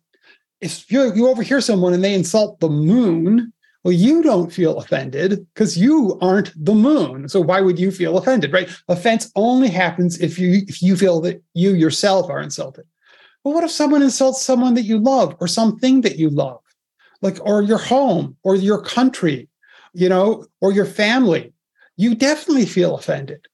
If 0.62 0.90
you, 0.90 1.14
you 1.14 1.28
overhear 1.28 1.60
someone 1.60 1.94
and 1.94 2.04
they 2.04 2.14
insult 2.14 2.60
the 2.62 2.70
moon, 2.70 3.52
well, 3.86 3.94
you 3.94 4.24
don't 4.24 4.52
feel 4.52 4.80
offended 4.80 5.46
because 5.54 5.78
you 5.78 6.18
aren't 6.20 6.52
the 6.66 6.74
moon. 6.74 7.30
So 7.30 7.40
why 7.40 7.62
would 7.62 7.78
you 7.78 7.92
feel 7.92 8.18
offended, 8.18 8.52
right? 8.52 8.68
Offense 8.88 9.32
only 9.36 9.68
happens 9.70 10.20
if 10.20 10.40
you 10.40 10.64
if 10.68 10.82
you 10.82 10.98
feel 10.98 11.22
that 11.22 11.44
you 11.54 11.76
yourself 11.76 12.28
are 12.28 12.42
insulted. 12.42 12.86
But 13.44 13.52
what 13.52 13.64
if 13.64 13.70
someone 13.70 14.02
insults 14.02 14.42
someone 14.42 14.74
that 14.74 14.86
you 14.86 14.98
love 14.98 15.36
or 15.40 15.48
something 15.48 16.02
that 16.02 16.18
you 16.18 16.32
love? 16.32 16.62
Like 17.22 17.38
or 17.46 17.62
your 17.62 17.78
home 17.78 18.36
or 18.42 18.56
your 18.56 18.82
country, 18.82 19.48
you 19.94 20.10
know, 20.10 20.48
or 20.62 20.72
your 20.72 20.86
family. 20.86 21.54
You 21.96 22.16
definitely 22.16 22.66
feel 22.66 22.98
offended. 22.98 23.46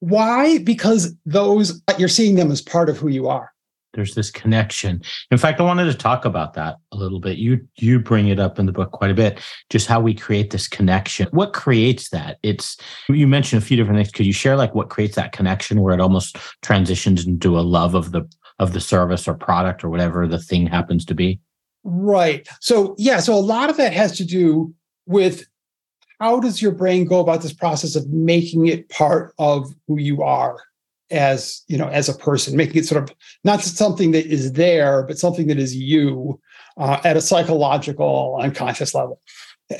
Why? 0.00 0.58
Because 0.58 1.14
those 1.24 1.80
you're 1.98 2.08
seeing 2.08 2.34
them 2.34 2.50
as 2.50 2.60
part 2.60 2.88
of 2.88 2.98
who 2.98 3.08
you 3.08 3.28
are 3.28 3.52
there's 3.94 4.14
this 4.14 4.30
connection. 4.30 5.02
In 5.30 5.38
fact 5.38 5.60
i 5.60 5.64
wanted 5.64 5.86
to 5.86 5.94
talk 5.94 6.24
about 6.24 6.54
that 6.54 6.76
a 6.92 6.96
little 6.96 7.20
bit. 7.20 7.38
You 7.38 7.66
you 7.76 7.98
bring 7.98 8.28
it 8.28 8.38
up 8.38 8.58
in 8.58 8.66
the 8.66 8.72
book 8.72 8.92
quite 8.92 9.10
a 9.10 9.14
bit 9.14 9.40
just 9.70 9.86
how 9.86 10.00
we 10.00 10.14
create 10.14 10.50
this 10.50 10.68
connection. 10.68 11.28
What 11.30 11.52
creates 11.52 12.10
that? 12.10 12.38
It's 12.42 12.76
you 13.08 13.26
mentioned 13.26 13.62
a 13.62 13.66
few 13.66 13.76
different 13.76 13.98
things. 13.98 14.12
Could 14.12 14.26
you 14.26 14.32
share 14.32 14.56
like 14.56 14.74
what 14.74 14.90
creates 14.90 15.16
that 15.16 15.32
connection 15.32 15.80
where 15.80 15.94
it 15.94 16.00
almost 16.00 16.36
transitions 16.62 17.26
into 17.26 17.58
a 17.58 17.60
love 17.60 17.94
of 17.94 18.12
the 18.12 18.28
of 18.58 18.72
the 18.72 18.80
service 18.80 19.28
or 19.28 19.34
product 19.34 19.84
or 19.84 19.88
whatever 19.88 20.26
the 20.26 20.38
thing 20.38 20.66
happens 20.66 21.04
to 21.06 21.14
be? 21.14 21.40
Right. 21.84 22.46
So 22.60 22.94
yeah 22.98 23.20
so 23.20 23.34
a 23.34 23.40
lot 23.40 23.70
of 23.70 23.76
that 23.78 23.92
has 23.92 24.16
to 24.18 24.24
do 24.24 24.74
with 25.06 25.46
how 26.20 26.40
does 26.40 26.60
your 26.60 26.72
brain 26.72 27.04
go 27.04 27.20
about 27.20 27.42
this 27.42 27.52
process 27.52 27.94
of 27.94 28.08
making 28.10 28.66
it 28.66 28.88
part 28.88 29.32
of 29.38 29.72
who 29.86 29.98
you 29.98 30.22
are 30.22 30.58
as 31.10 31.62
you 31.68 31.78
know 31.78 31.88
as 31.88 32.08
a 32.08 32.14
person 32.14 32.56
making 32.56 32.76
it 32.76 32.86
sort 32.86 33.02
of 33.02 33.14
not 33.44 33.62
something 33.62 34.10
that 34.10 34.26
is 34.26 34.52
there 34.52 35.02
but 35.04 35.18
something 35.18 35.46
that 35.46 35.58
is 35.58 35.74
you 35.74 36.38
uh, 36.76 37.00
at 37.04 37.16
a 37.16 37.20
psychological 37.20 38.38
unconscious 38.40 38.94
level. 38.94 39.20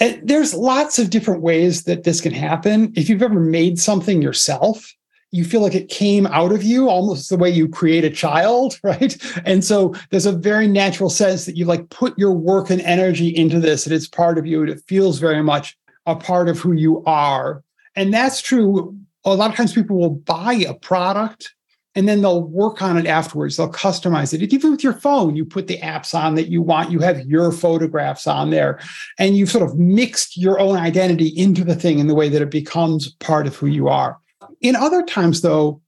And 0.00 0.20
there's 0.22 0.52
lots 0.52 0.98
of 0.98 1.10
different 1.10 1.40
ways 1.40 1.84
that 1.84 2.04
this 2.04 2.20
can 2.20 2.32
happen. 2.32 2.92
If 2.94 3.08
you've 3.08 3.22
ever 3.22 3.40
made 3.40 3.78
something 3.78 4.20
yourself 4.20 4.94
you 5.30 5.44
feel 5.44 5.60
like 5.60 5.74
it 5.74 5.88
came 5.88 6.26
out 6.28 6.52
of 6.52 6.62
you 6.62 6.88
almost 6.88 7.28
the 7.28 7.36
way 7.36 7.50
you 7.50 7.68
create 7.68 8.04
a 8.04 8.10
child 8.10 8.78
right? 8.82 9.16
And 9.44 9.64
so 9.64 9.94
there's 10.10 10.26
a 10.26 10.32
very 10.32 10.66
natural 10.66 11.10
sense 11.10 11.44
that 11.46 11.56
you 11.56 11.64
like 11.64 11.90
put 11.90 12.18
your 12.18 12.32
work 12.32 12.70
and 12.70 12.80
energy 12.82 13.28
into 13.28 13.60
this 13.60 13.86
and 13.86 13.94
it's 13.94 14.08
part 14.08 14.38
of 14.38 14.46
you 14.46 14.62
and 14.62 14.70
it 14.70 14.82
feels 14.86 15.18
very 15.18 15.42
much 15.42 15.76
a 16.06 16.16
part 16.16 16.48
of 16.48 16.58
who 16.58 16.72
you 16.72 17.04
are. 17.04 17.62
And 17.94 18.14
that's 18.14 18.40
true 18.40 18.96
a 19.24 19.34
lot 19.34 19.50
of 19.50 19.56
times 19.56 19.72
people 19.72 19.96
will 19.96 20.10
buy 20.10 20.54
a 20.54 20.74
product 20.74 21.54
and 21.94 22.08
then 22.08 22.20
they'll 22.20 22.44
work 22.44 22.80
on 22.80 22.96
it 22.96 23.06
afterwards. 23.06 23.56
They'll 23.56 23.72
customize 23.72 24.32
it. 24.32 24.52
Even 24.52 24.70
with 24.70 24.84
your 24.84 24.92
phone, 24.92 25.34
you 25.34 25.44
put 25.44 25.66
the 25.66 25.78
apps 25.78 26.14
on 26.14 26.36
that 26.36 26.48
you 26.48 26.62
want, 26.62 26.92
you 26.92 27.00
have 27.00 27.26
your 27.26 27.50
photographs 27.50 28.26
on 28.26 28.50
there, 28.50 28.78
and 29.18 29.36
you've 29.36 29.50
sort 29.50 29.68
of 29.68 29.76
mixed 29.78 30.36
your 30.36 30.60
own 30.60 30.76
identity 30.76 31.28
into 31.28 31.64
the 31.64 31.74
thing 31.74 31.98
in 31.98 32.06
the 32.06 32.14
way 32.14 32.28
that 32.28 32.42
it 32.42 32.52
becomes 32.52 33.12
part 33.14 33.46
of 33.46 33.56
who 33.56 33.66
you 33.66 33.88
are. 33.88 34.16
In 34.60 34.76
other 34.76 35.02
times, 35.02 35.40
though, 35.40 35.82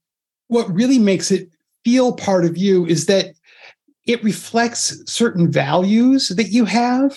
what 0.48 0.72
really 0.74 0.98
makes 0.98 1.30
it 1.30 1.48
feel 1.84 2.12
part 2.12 2.44
of 2.44 2.56
you 2.56 2.84
is 2.86 3.06
that 3.06 3.34
it 4.04 4.22
reflects 4.24 5.00
certain 5.06 5.50
values 5.50 6.28
that 6.28 6.48
you 6.48 6.64
have 6.64 7.16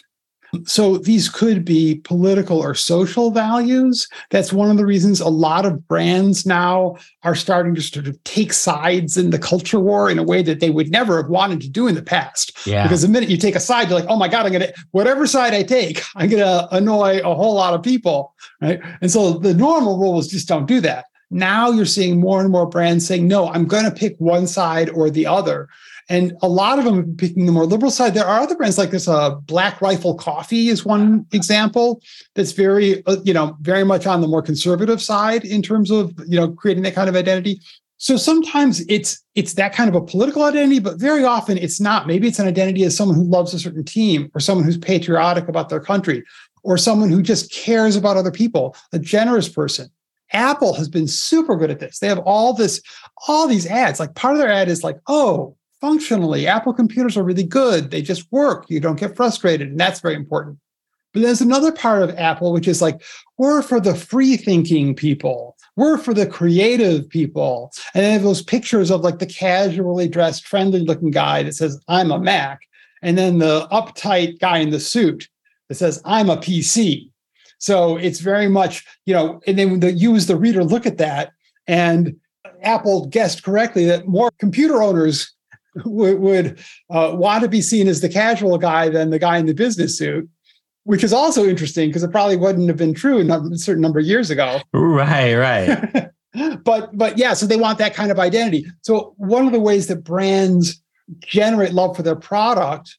so 0.65 0.97
these 0.97 1.29
could 1.29 1.65
be 1.65 1.95
political 2.03 2.59
or 2.59 2.75
social 2.75 3.31
values. 3.31 4.07
That's 4.29 4.53
one 4.53 4.69
of 4.69 4.77
the 4.77 4.85
reasons 4.85 5.19
a 5.19 5.29
lot 5.29 5.65
of 5.65 5.87
brands 5.87 6.45
now 6.45 6.97
are 7.23 7.35
starting 7.35 7.75
to 7.75 7.81
sort 7.81 8.07
of 8.07 8.23
take 8.23 8.53
sides 8.53 9.17
in 9.17 9.31
the 9.31 9.39
culture 9.39 9.79
war 9.79 10.09
in 10.09 10.19
a 10.19 10.23
way 10.23 10.41
that 10.43 10.59
they 10.59 10.69
would 10.69 10.91
never 10.91 11.21
have 11.21 11.29
wanted 11.29 11.61
to 11.61 11.69
do 11.69 11.87
in 11.87 11.95
the 11.95 12.03
past. 12.03 12.57
Yeah. 12.65 12.83
Because 12.83 13.01
the 13.01 13.07
minute 13.07 13.29
you 13.29 13.37
take 13.37 13.55
a 13.55 13.59
side, 13.59 13.89
you're 13.89 13.99
like, 13.99 14.09
oh 14.09 14.17
my 14.17 14.27
God, 14.27 14.45
I'm 14.45 14.51
gonna 14.51 14.71
whatever 14.91 15.25
side 15.27 15.53
I 15.53 15.63
take, 15.63 16.01
I'm 16.15 16.29
gonna 16.29 16.67
annoy 16.71 17.21
a 17.23 17.33
whole 17.33 17.55
lot 17.55 17.73
of 17.73 17.83
people. 17.83 18.35
Right. 18.61 18.79
And 19.01 19.11
so 19.11 19.33
the 19.33 19.53
normal 19.53 19.97
rule 19.97 20.19
is 20.19 20.27
just 20.27 20.47
don't 20.47 20.65
do 20.65 20.79
that. 20.81 21.05
Now 21.33 21.71
you're 21.71 21.85
seeing 21.85 22.19
more 22.19 22.41
and 22.41 22.51
more 22.51 22.67
brands 22.67 23.07
saying, 23.07 23.27
no, 23.27 23.49
I'm 23.49 23.65
going 23.65 23.85
to 23.85 23.91
pick 23.91 24.15
one 24.19 24.45
side 24.45 24.89
or 24.91 25.09
the 25.09 25.25
other. 25.25 25.67
And 26.09 26.33
a 26.41 26.47
lot 26.47 26.79
of 26.79 26.85
them 26.85 27.15
picking 27.15 27.45
the 27.45 27.51
more 27.51 27.65
liberal 27.65 27.91
side. 27.91 28.13
There 28.13 28.25
are 28.25 28.41
other 28.41 28.55
brands 28.55 28.77
like 28.77 28.91
this. 28.91 29.07
Uh, 29.07 29.35
Black 29.35 29.81
Rifle 29.81 30.15
Coffee 30.15 30.69
is 30.69 30.85
one 30.85 31.25
example 31.31 32.01
that's 32.35 32.51
very, 32.51 33.05
uh, 33.05 33.17
you 33.23 33.33
know, 33.33 33.57
very 33.61 33.83
much 33.83 34.05
on 34.05 34.21
the 34.21 34.27
more 34.27 34.41
conservative 34.41 35.01
side 35.01 35.45
in 35.45 35.61
terms 35.61 35.91
of, 35.91 36.13
you 36.27 36.39
know, 36.39 36.51
creating 36.51 36.83
that 36.83 36.95
kind 36.95 37.09
of 37.09 37.15
identity. 37.15 37.61
So 37.97 38.17
sometimes 38.17 38.81
it's 38.89 39.23
it's 39.33 39.53
that 39.53 39.73
kind 39.73 39.89
of 39.89 39.95
a 39.95 40.05
political 40.05 40.43
identity, 40.43 40.79
but 40.79 40.99
very 40.99 41.23
often 41.23 41.57
it's 41.57 41.79
not. 41.79 42.05
Maybe 42.05 42.27
it's 42.27 42.39
an 42.39 42.47
identity 42.47 42.83
as 42.83 42.97
someone 42.97 43.15
who 43.15 43.23
loves 43.23 43.53
a 43.53 43.59
certain 43.59 43.85
team, 43.85 44.29
or 44.35 44.41
someone 44.41 44.65
who's 44.65 44.77
patriotic 44.77 45.47
about 45.47 45.69
their 45.69 45.79
country, 45.79 46.21
or 46.63 46.77
someone 46.77 47.09
who 47.09 47.21
just 47.21 47.49
cares 47.51 47.95
about 47.95 48.17
other 48.17 48.31
people, 48.31 48.75
a 48.91 48.99
generous 48.99 49.47
person. 49.47 49.89
Apple 50.33 50.73
has 50.73 50.89
been 50.89 51.07
super 51.07 51.55
good 51.55 51.69
at 51.71 51.79
this. 51.79 51.99
They 51.99 52.07
have 52.07 52.19
all 52.19 52.53
this, 52.53 52.81
all 53.27 53.47
these 53.47 53.67
ads. 53.67 53.99
Like 53.99 54.15
part 54.15 54.33
of 54.33 54.39
their 54.39 54.51
ad 54.51 54.67
is 54.67 54.83
like, 54.83 54.97
oh, 55.07 55.55
functionally, 55.83 56.47
Apple 56.47 56.73
computers 56.73 57.17
are 57.17 57.25
really 57.25 57.43
good. 57.43 57.91
They 57.91 58.01
just 58.01 58.31
work. 58.31 58.65
You 58.69 58.79
don't 58.79 58.97
get 58.97 59.17
frustrated. 59.17 59.67
And 59.67 59.77
that's 59.77 59.99
very 59.99 60.15
important. 60.15 60.57
But 61.11 61.23
there's 61.23 61.41
another 61.41 61.73
part 61.73 62.01
of 62.01 62.17
Apple, 62.17 62.53
which 62.53 62.69
is 62.69 62.81
like, 62.81 63.03
we're 63.37 63.61
for 63.61 63.81
the 63.81 63.93
free 63.93 64.37
thinking 64.37 64.95
people. 64.95 65.57
We're 65.75 65.97
for 65.97 66.13
the 66.13 66.25
creative 66.25 67.09
people. 67.09 67.73
And 67.93 68.05
have 68.05 68.23
those 68.23 68.41
pictures 68.41 68.91
of 68.91 69.01
like 69.01 69.19
the 69.19 69.25
casually 69.25 70.07
dressed, 70.07 70.47
friendly 70.47 70.79
looking 70.79 71.11
guy 71.11 71.43
that 71.43 71.53
says, 71.53 71.77
I'm 71.89 72.11
a 72.11 72.17
Mac. 72.17 72.61
And 73.01 73.17
then 73.17 73.39
the 73.39 73.67
uptight 73.69 74.39
guy 74.39 74.59
in 74.59 74.69
the 74.69 74.79
suit 74.79 75.27
that 75.67 75.75
says, 75.75 76.01
I'm 76.05 76.29
a 76.29 76.37
PC. 76.37 77.09
So 77.57 77.97
it's 77.97 78.21
very 78.21 78.47
much, 78.47 78.85
you 79.05 79.13
know, 79.13 79.41
and 79.45 79.59
then 79.59 79.81
the, 79.81 79.91
you 79.91 80.15
as 80.15 80.27
the 80.27 80.37
reader 80.37 80.63
look 80.63 80.85
at 80.85 80.97
that 80.99 81.33
and 81.67 82.15
Apple 82.61 83.07
guessed 83.07 83.43
correctly 83.43 83.83
that 83.87 84.07
more 84.07 84.31
computer 84.39 84.81
owners 84.81 85.33
would, 85.85 86.19
would 86.19 86.59
uh, 86.89 87.11
want 87.13 87.43
to 87.43 87.49
be 87.49 87.61
seen 87.61 87.87
as 87.87 88.01
the 88.01 88.09
casual 88.09 88.57
guy 88.57 88.89
than 88.89 89.09
the 89.09 89.19
guy 89.19 89.37
in 89.37 89.45
the 89.45 89.53
business 89.53 89.97
suit, 89.97 90.29
which 90.83 91.03
is 91.03 91.13
also 91.13 91.45
interesting 91.45 91.89
because 91.89 92.03
it 92.03 92.11
probably 92.11 92.37
wouldn't 92.37 92.67
have 92.67 92.77
been 92.77 92.93
true 92.93 93.19
a 93.19 93.57
certain 93.57 93.81
number 93.81 93.99
of 93.99 94.05
years 94.05 94.29
ago. 94.29 94.59
Right, 94.73 95.35
right. 95.35 96.09
but 96.63 96.95
but 96.97 97.17
yeah, 97.17 97.33
so 97.33 97.45
they 97.45 97.57
want 97.57 97.77
that 97.77 97.93
kind 97.93 98.11
of 98.11 98.19
identity. 98.19 98.65
So 98.81 99.13
one 99.17 99.45
of 99.45 99.51
the 99.51 99.59
ways 99.59 99.87
that 99.87 100.03
brands 100.03 100.81
generate 101.21 101.73
love 101.73 101.95
for 101.95 102.03
their 102.03 102.15
product 102.15 102.97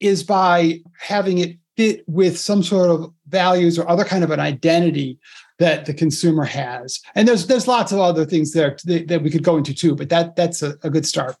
is 0.00 0.22
by 0.22 0.80
having 0.98 1.38
it 1.38 1.56
fit 1.76 2.04
with 2.06 2.38
some 2.38 2.62
sort 2.62 2.90
of 2.90 3.12
values 3.28 3.78
or 3.78 3.88
other 3.88 4.04
kind 4.04 4.22
of 4.22 4.30
an 4.30 4.40
identity 4.40 5.18
that 5.58 5.86
the 5.86 5.94
consumer 5.94 6.44
has. 6.44 7.00
And 7.14 7.28
there's 7.28 7.46
there's 7.46 7.68
lots 7.68 7.92
of 7.92 7.98
other 7.98 8.24
things 8.24 8.52
there 8.52 8.76
that, 8.84 9.08
that 9.08 9.22
we 9.22 9.30
could 9.30 9.44
go 9.44 9.56
into 9.56 9.74
too, 9.74 9.94
but 9.94 10.08
that 10.08 10.36
that's 10.36 10.62
a, 10.62 10.76
a 10.82 10.90
good 10.90 11.06
start. 11.06 11.36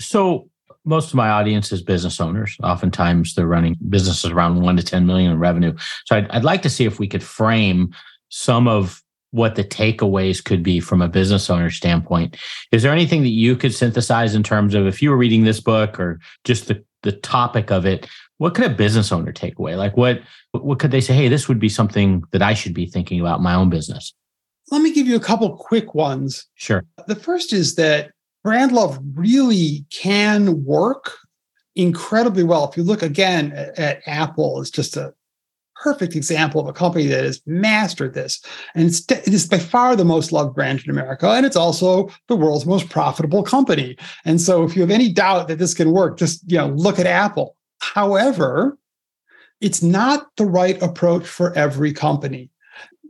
So 0.00 0.48
most 0.84 1.08
of 1.08 1.14
my 1.14 1.28
audience 1.28 1.72
is 1.72 1.82
business 1.82 2.20
owners. 2.20 2.56
Oftentimes 2.62 3.34
they're 3.34 3.46
running 3.46 3.76
businesses 3.88 4.30
around 4.30 4.60
one 4.60 4.76
to 4.76 4.82
10 4.82 5.06
million 5.06 5.32
in 5.32 5.38
revenue. 5.38 5.74
So 6.06 6.16
I'd, 6.16 6.30
I'd 6.30 6.44
like 6.44 6.62
to 6.62 6.70
see 6.70 6.84
if 6.84 6.98
we 6.98 7.08
could 7.08 7.22
frame 7.22 7.94
some 8.28 8.68
of 8.68 9.02
what 9.30 9.56
the 9.56 9.64
takeaways 9.64 10.44
could 10.44 10.62
be 10.62 10.78
from 10.78 11.02
a 11.02 11.08
business 11.08 11.50
owner 11.50 11.70
standpoint. 11.70 12.36
Is 12.70 12.82
there 12.82 12.92
anything 12.92 13.22
that 13.22 13.30
you 13.30 13.56
could 13.56 13.74
synthesize 13.74 14.34
in 14.34 14.44
terms 14.44 14.74
of 14.74 14.86
if 14.86 15.02
you 15.02 15.10
were 15.10 15.16
reading 15.16 15.42
this 15.42 15.60
book 15.60 15.98
or 15.98 16.20
just 16.44 16.68
the, 16.68 16.84
the 17.02 17.12
topic 17.12 17.72
of 17.72 17.84
it, 17.84 18.06
what 18.38 18.54
could 18.54 18.64
a 18.64 18.70
business 18.70 19.10
owner 19.10 19.32
take 19.32 19.58
away? 19.58 19.74
Like 19.74 19.96
what 19.96 20.20
what 20.52 20.78
could 20.78 20.92
they 20.92 21.00
say, 21.00 21.14
hey, 21.14 21.28
this 21.28 21.48
would 21.48 21.58
be 21.58 21.68
something 21.68 22.22
that 22.30 22.42
I 22.42 22.54
should 22.54 22.74
be 22.74 22.86
thinking 22.86 23.20
about 23.20 23.42
my 23.42 23.54
own 23.54 23.70
business? 23.70 24.14
Let 24.70 24.82
me 24.82 24.92
give 24.92 25.06
you 25.06 25.16
a 25.16 25.20
couple 25.20 25.56
quick 25.56 25.94
ones. 25.94 26.46
Sure. 26.54 26.84
The 27.06 27.16
first 27.16 27.52
is 27.52 27.74
that 27.74 28.12
brand 28.44 28.70
love 28.72 29.00
really 29.14 29.84
can 29.90 30.64
work 30.64 31.16
incredibly 31.74 32.44
well. 32.44 32.68
If 32.68 32.76
you 32.76 32.84
look 32.84 33.02
again 33.02 33.52
at, 33.52 34.00
Apple, 34.06 34.60
it's 34.60 34.70
just 34.70 34.96
a 34.96 35.12
perfect 35.82 36.14
example 36.14 36.60
of 36.60 36.68
a 36.68 36.72
company 36.72 37.06
that 37.06 37.24
has 37.24 37.42
mastered 37.46 38.14
this. 38.14 38.40
And 38.74 38.86
it's, 38.86 39.00
it 39.10 39.26
is 39.28 39.46
by 39.48 39.58
far 39.58 39.96
the 39.96 40.04
most 40.04 40.30
loved 40.30 40.54
brand 40.54 40.82
in 40.84 40.90
America. 40.90 41.28
And 41.30 41.44
it's 41.44 41.56
also 41.56 42.10
the 42.28 42.36
world's 42.36 42.66
most 42.66 42.88
profitable 42.90 43.42
company. 43.42 43.96
And 44.24 44.40
so 44.40 44.62
if 44.62 44.76
you 44.76 44.82
have 44.82 44.90
any 44.90 45.12
doubt 45.12 45.48
that 45.48 45.58
this 45.58 45.74
can 45.74 45.90
work, 45.90 46.16
just 46.16 46.48
you 46.50 46.58
know, 46.58 46.68
look 46.68 46.98
at 46.98 47.06
Apple. 47.06 47.56
However, 47.80 48.78
it's 49.60 49.82
not 49.82 50.28
the 50.36 50.46
right 50.46 50.80
approach 50.80 51.26
for 51.26 51.52
every 51.54 51.92
company 51.92 52.50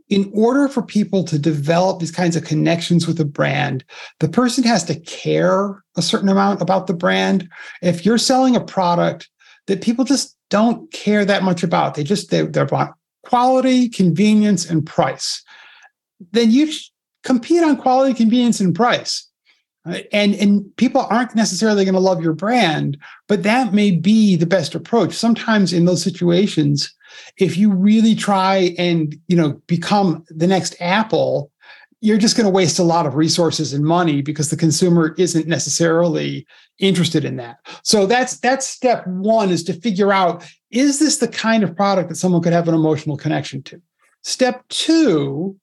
in 0.09 0.29
order 0.33 0.67
for 0.67 0.81
people 0.81 1.23
to 1.23 1.39
develop 1.39 1.99
these 1.99 2.11
kinds 2.11 2.35
of 2.35 2.43
connections 2.43 3.07
with 3.07 3.19
a 3.19 3.25
brand, 3.25 3.83
the 4.19 4.27
person 4.27 4.63
has 4.63 4.83
to 4.83 4.99
care 5.01 5.83
a 5.97 6.01
certain 6.01 6.29
amount 6.29 6.61
about 6.61 6.87
the 6.87 6.93
brand. 6.93 7.49
If 7.81 8.05
you're 8.05 8.17
selling 8.17 8.55
a 8.55 8.63
product 8.63 9.29
that 9.67 9.81
people 9.81 10.05
just 10.05 10.37
don't 10.49 10.91
care 10.91 11.25
that 11.25 11.43
much 11.43 11.63
about, 11.63 11.95
they 11.95 12.03
just 12.03 12.29
they, 12.29 12.43
they 12.43 12.63
want 12.63 12.93
quality, 13.23 13.89
convenience, 13.89 14.69
and 14.69 14.85
price, 14.85 15.43
then 16.31 16.51
you 16.51 16.71
compete 17.23 17.63
on 17.63 17.75
quality, 17.75 18.13
convenience, 18.13 18.59
and 18.59 18.75
price. 18.75 19.27
Uh, 19.87 19.99
and, 20.11 20.35
and 20.35 20.75
people 20.77 21.05
aren't 21.09 21.35
necessarily 21.35 21.83
going 21.85 21.93
to 21.93 21.99
love 21.99 22.21
your 22.21 22.33
brand, 22.33 22.97
but 23.27 23.43
that 23.43 23.73
may 23.73 23.91
be 23.91 24.35
the 24.35 24.45
best 24.45 24.75
approach. 24.75 25.13
Sometimes 25.13 25.73
in 25.73 25.85
those 25.85 26.03
situations, 26.03 26.93
if 27.37 27.57
you 27.57 27.71
really 27.71 28.15
try 28.15 28.73
and 28.77 29.15
you 29.27 29.35
know 29.35 29.61
become 29.67 30.23
the 30.29 30.47
next 30.47 30.75
apple 30.79 31.51
you're 32.05 32.17
just 32.19 32.37
going 32.37 32.45
to 32.45 32.51
waste 32.51 32.77
a 32.77 32.83
lot 32.83 33.07
of 33.07 33.15
resources 33.15 33.73
and 33.73 33.83
money 33.83 34.21
because 34.21 34.51
the 34.51 34.57
consumer 34.57 35.15
isn't 35.17 35.47
necessarily 35.47 36.45
interested 36.77 37.25
in 37.25 37.37
that. 37.37 37.57
So 37.81 38.05
that's 38.05 38.37
that's 38.39 38.67
step 38.67 39.07
one 39.07 39.49
is 39.49 39.63
to 39.63 39.73
figure 39.73 40.11
out 40.11 40.45
is 40.69 40.99
this 40.99 41.17
the 41.17 41.27
kind 41.27 41.63
of 41.63 41.75
product 41.75 42.09
that 42.09 42.15
someone 42.15 42.43
could 42.43 42.53
have 42.53 42.67
an 42.67 42.75
emotional 42.75 43.17
connection 43.17 43.63
to? 43.63 43.81
Step 44.23 44.67
two 44.67 45.57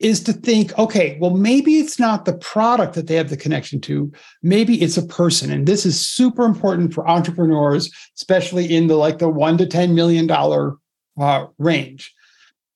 is 0.00 0.20
to 0.24 0.32
think 0.32 0.76
okay 0.76 1.16
well 1.20 1.30
maybe 1.30 1.78
it's 1.78 2.00
not 2.00 2.24
the 2.24 2.36
product 2.38 2.94
that 2.94 3.06
they 3.06 3.14
have 3.14 3.30
the 3.30 3.36
connection 3.36 3.80
to. 3.82 4.10
Maybe 4.42 4.82
it's 4.82 4.96
a 4.96 5.06
person. 5.06 5.52
And 5.52 5.64
this 5.64 5.86
is 5.86 6.04
super 6.04 6.44
important 6.44 6.92
for 6.92 7.08
entrepreneurs 7.08 7.88
especially 8.16 8.74
in 8.74 8.88
the 8.88 8.96
like 8.96 9.18
the 9.18 9.28
1 9.28 9.58
to 9.58 9.66
10 9.66 9.94
million 9.94 10.26
dollar 10.26 10.76
uh, 11.18 11.46
range. 11.58 12.14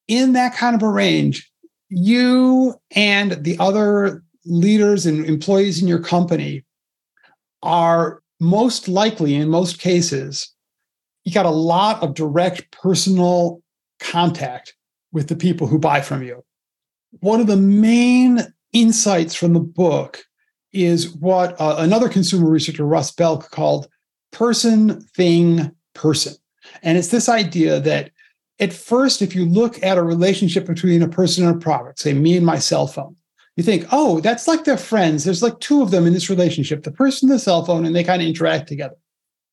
In 0.07 0.33
that 0.33 0.55
kind 0.55 0.75
of 0.75 0.83
a 0.83 0.89
range, 0.89 1.51
you 1.89 2.75
and 2.95 3.33
the 3.45 3.57
other 3.59 4.23
leaders 4.45 5.07
and 5.07 5.25
employees 5.25 5.81
in 5.83 5.89
your 5.89 5.99
company 5.99 6.65
are 7.63 8.23
most 8.41 8.89
likely, 8.89 9.35
in 9.35 9.49
most 9.49 9.79
cases, 9.79 10.55
you 11.25 11.33
got 11.33 11.47
a 11.47 11.51
lot 11.51 12.03
of 12.03 12.15
direct 12.15 12.71
personal 12.71 13.61
contact 14.01 14.75
with 15.13 15.29
the 15.29 15.37
people 15.37 15.67
who 15.67 15.79
buy 15.79 16.01
from 16.01 16.23
you. 16.23 16.45
One 17.21 17.41
of 17.41 17.47
the 17.47 17.57
main 17.57 18.41
insights 18.73 19.35
from 19.35 19.55
the 19.55 19.61
book 19.61 20.23
is 20.73 21.11
what 21.17 21.59
uh, 21.61 21.77
another 21.79 22.09
consumer 22.09 22.49
researcher, 22.49 22.85
Russ 22.85 23.11
Belk, 23.11 23.51
called 23.51 23.89
person, 24.31 25.01
thing, 25.01 25.71
person. 25.95 26.35
And 26.83 26.99
it's 26.99 27.09
this 27.09 27.29
idea 27.29 27.81
that 27.81 28.11
at 28.61 28.73
first, 28.73 29.23
if 29.23 29.35
you 29.35 29.47
look 29.47 29.83
at 29.83 29.99
a 29.99 30.03
relationship 30.03 30.67
between 30.67 31.03
a 31.03 31.09
person 31.09 31.47
and 31.47 31.57
a 31.57 31.59
product, 31.59 32.01
say 32.01 32.13
me 32.13 32.37
and 32.37 32.45
my 32.45 32.59
cell 32.59 32.87
phone, 32.87 33.17
you 33.57 33.65
think, 33.65 33.87
oh, 33.91 34.21
that's 34.21 34.47
like 34.47 34.65
they're 34.65 34.77
friends. 34.77 35.25
There's 35.25 35.43
like 35.43 35.59
two 35.61 35.83
of 35.83 35.91
them 35.91 36.07
in 36.07 36.13
this 36.13 36.31
relationship 36.31 36.83
the 36.83 36.93
person, 36.93 37.29
the 37.29 37.39
cell 37.39 37.65
phone, 37.65 37.85
and 37.85 37.95
they 37.95 38.05
kind 38.05 38.23
of 38.23 38.29
interact 38.29 38.69
together. 38.69 38.97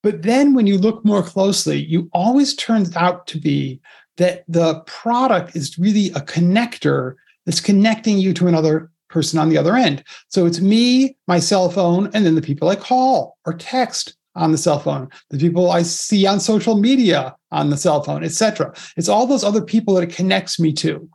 But 0.03 0.21
then 0.21 0.53
when 0.53 0.67
you 0.67 0.77
look 0.77 1.03
more 1.03 1.23
closely, 1.23 1.83
you 1.83 2.09
always 2.13 2.55
turns 2.55 2.95
out 2.95 3.25
to 3.27 3.39
be 3.39 3.79
that 4.17 4.43
the 4.47 4.81
product 4.81 5.55
is 5.55 5.79
really 5.79 6.07
a 6.09 6.21
connector 6.21 7.15
that's 7.45 7.59
connecting 7.59 8.19
you 8.19 8.33
to 8.35 8.47
another 8.47 8.91
person 9.09 9.39
on 9.39 9.49
the 9.49 9.57
other 9.57 9.75
end. 9.75 10.03
So 10.29 10.45
it's 10.45 10.61
me, 10.61 11.17
my 11.27 11.39
cell 11.39 11.69
phone, 11.69 12.11
and 12.13 12.25
then 12.25 12.35
the 12.35 12.41
people 12.41 12.69
I 12.69 12.75
call 12.75 13.37
or 13.45 13.53
text 13.53 14.15
on 14.35 14.51
the 14.51 14.57
cell 14.57 14.79
phone, 14.79 15.09
the 15.29 15.37
people 15.37 15.71
I 15.71 15.83
see 15.83 16.25
on 16.25 16.39
social 16.39 16.77
media 16.77 17.35
on 17.51 17.69
the 17.69 17.77
cell 17.77 18.03
phone, 18.03 18.23
etc. 18.23 18.73
It's 18.97 19.09
all 19.09 19.27
those 19.27 19.43
other 19.43 19.61
people 19.61 19.95
that 19.95 20.03
it 20.03 20.15
connects 20.15 20.59
me 20.59 20.73
to. 20.73 21.09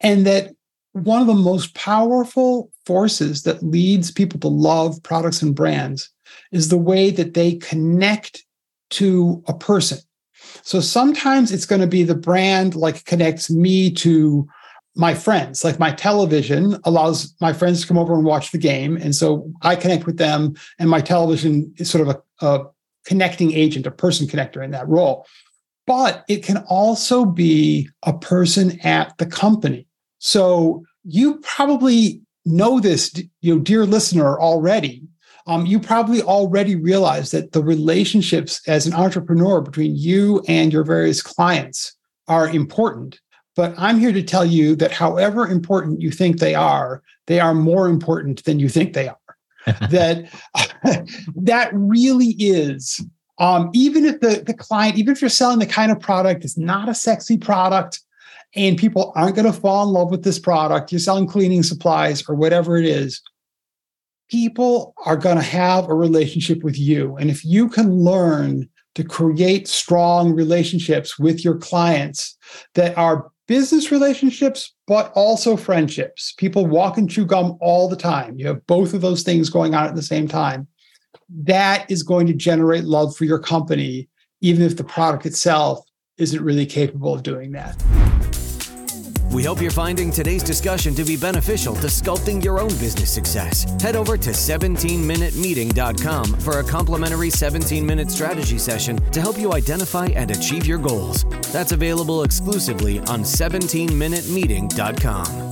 And 0.00 0.26
that 0.26 0.52
one 0.92 1.20
of 1.20 1.26
the 1.26 1.34
most 1.34 1.74
powerful 1.74 2.70
forces 2.86 3.42
that 3.42 3.62
leads 3.62 4.10
people 4.10 4.40
to 4.40 4.48
love 4.48 5.02
products 5.02 5.42
and 5.42 5.54
brands 5.54 6.10
is 6.52 6.68
the 6.68 6.78
way 6.78 7.10
that 7.10 7.34
they 7.34 7.54
connect 7.56 8.44
to 8.90 9.42
a 9.46 9.54
person. 9.54 9.98
So 10.62 10.80
sometimes 10.80 11.52
it's 11.52 11.66
going 11.66 11.80
to 11.80 11.86
be 11.86 12.02
the 12.02 12.14
brand 12.14 12.74
like 12.74 13.04
connects 13.04 13.50
me 13.50 13.90
to 13.92 14.48
my 14.96 15.14
friends. 15.14 15.64
Like 15.64 15.78
my 15.78 15.92
television 15.92 16.78
allows 16.84 17.34
my 17.40 17.52
friends 17.52 17.80
to 17.80 17.86
come 17.86 17.98
over 17.98 18.14
and 18.14 18.24
watch 18.24 18.50
the 18.50 18.58
game. 18.58 18.96
And 18.96 19.14
so 19.14 19.50
I 19.62 19.76
connect 19.76 20.06
with 20.06 20.18
them, 20.18 20.54
and 20.78 20.90
my 20.90 21.00
television 21.00 21.72
is 21.76 21.90
sort 21.90 22.06
of 22.06 22.16
a, 22.16 22.46
a 22.46 22.64
connecting 23.04 23.52
agent, 23.52 23.86
a 23.86 23.90
person 23.90 24.26
connector 24.26 24.64
in 24.64 24.72
that 24.72 24.88
role. 24.88 25.26
But 25.86 26.24
it 26.28 26.44
can 26.44 26.58
also 26.68 27.24
be 27.24 27.88
a 28.04 28.12
person 28.12 28.78
at 28.80 29.16
the 29.18 29.26
company. 29.26 29.86
So 30.18 30.84
you 31.04 31.38
probably 31.38 32.20
know 32.44 32.80
this, 32.80 33.12
you 33.40 33.54
know, 33.54 33.60
dear 33.60 33.86
listener, 33.86 34.38
already. 34.38 35.02
Um, 35.46 35.66
you 35.66 35.80
probably 35.80 36.22
already 36.22 36.76
realize 36.76 37.30
that 37.30 37.52
the 37.52 37.62
relationships 37.62 38.60
as 38.68 38.86
an 38.86 38.94
entrepreneur 38.94 39.60
between 39.60 39.96
you 39.96 40.44
and 40.46 40.72
your 40.72 40.84
various 40.84 41.22
clients 41.22 41.96
are 42.28 42.48
important. 42.48 43.18
But 43.60 43.74
I'm 43.76 43.98
here 43.98 44.10
to 44.10 44.22
tell 44.22 44.46
you 44.46 44.74
that 44.76 44.90
however 44.90 45.46
important 45.46 46.00
you 46.00 46.10
think 46.10 46.38
they 46.38 46.54
are, 46.54 47.02
they 47.26 47.40
are 47.40 47.52
more 47.52 47.88
important 47.88 48.42
than 48.46 48.58
you 48.58 48.70
think 48.70 48.94
they 48.94 49.06
are. 49.06 49.36
that 49.90 50.30
that 51.36 51.68
really 51.74 52.34
is 52.38 53.04
um, 53.36 53.68
even 53.74 54.06
if 54.06 54.20
the, 54.20 54.42
the 54.46 54.54
client, 54.54 54.96
even 54.96 55.12
if 55.12 55.20
you're 55.20 55.28
selling 55.28 55.58
the 55.58 55.66
kind 55.66 55.92
of 55.92 56.00
product 56.00 56.40
that's 56.40 56.56
not 56.56 56.88
a 56.88 56.94
sexy 56.94 57.36
product 57.36 58.00
and 58.56 58.78
people 58.78 59.12
aren't 59.14 59.36
going 59.36 59.44
to 59.44 59.60
fall 59.60 59.86
in 59.86 59.92
love 59.92 60.10
with 60.10 60.24
this 60.24 60.38
product, 60.38 60.90
you're 60.90 60.98
selling 60.98 61.26
cleaning 61.26 61.62
supplies 61.62 62.26
or 62.30 62.36
whatever 62.36 62.78
it 62.78 62.86
is, 62.86 63.20
people 64.30 64.94
are 65.04 65.18
going 65.18 65.36
to 65.36 65.42
have 65.42 65.86
a 65.86 65.94
relationship 65.94 66.62
with 66.64 66.78
you. 66.78 67.14
And 67.18 67.28
if 67.28 67.44
you 67.44 67.68
can 67.68 67.92
learn 67.92 68.70
to 68.94 69.04
create 69.04 69.68
strong 69.68 70.32
relationships 70.32 71.18
with 71.18 71.44
your 71.44 71.58
clients 71.58 72.38
that 72.74 72.96
are 72.96 73.30
business 73.50 73.90
relationships, 73.90 74.76
but 74.86 75.10
also 75.16 75.56
friendships. 75.56 76.32
People 76.38 76.66
walk 76.66 76.96
and 76.98 77.10
chew 77.10 77.26
gum 77.26 77.58
all 77.60 77.88
the 77.88 77.96
time. 77.96 78.38
You 78.38 78.46
have 78.46 78.64
both 78.68 78.94
of 78.94 79.00
those 79.00 79.24
things 79.24 79.50
going 79.50 79.74
on 79.74 79.88
at 79.88 79.96
the 79.96 80.04
same 80.04 80.28
time. 80.28 80.68
That 81.42 81.90
is 81.90 82.04
going 82.04 82.28
to 82.28 82.32
generate 82.32 82.84
love 82.84 83.16
for 83.16 83.24
your 83.24 83.40
company, 83.40 84.08
even 84.40 84.64
if 84.64 84.76
the 84.76 84.84
product 84.84 85.26
itself 85.26 85.84
isn't 86.16 86.40
really 86.40 86.64
capable 86.64 87.12
of 87.12 87.24
doing 87.24 87.50
that. 87.50 87.76
We 89.32 89.44
hope 89.44 89.62
you're 89.62 89.70
finding 89.70 90.10
today's 90.10 90.42
discussion 90.42 90.92
to 90.96 91.04
be 91.04 91.16
beneficial 91.16 91.76
to 91.76 91.86
sculpting 91.86 92.42
your 92.42 92.58
own 92.58 92.66
business 92.68 93.14
success. 93.14 93.64
Head 93.80 93.94
over 93.94 94.16
to 94.16 94.30
17minutemeeting.com 94.30 96.40
for 96.40 96.58
a 96.58 96.64
complimentary 96.64 97.30
17 97.30 97.86
minute 97.86 98.10
strategy 98.10 98.58
session 98.58 98.96
to 99.12 99.20
help 99.20 99.38
you 99.38 99.52
identify 99.52 100.06
and 100.06 100.32
achieve 100.32 100.66
your 100.66 100.78
goals. 100.78 101.24
That's 101.52 101.70
available 101.70 102.24
exclusively 102.24 102.98
on 103.00 103.22
17minutemeeting.com. 103.22 105.50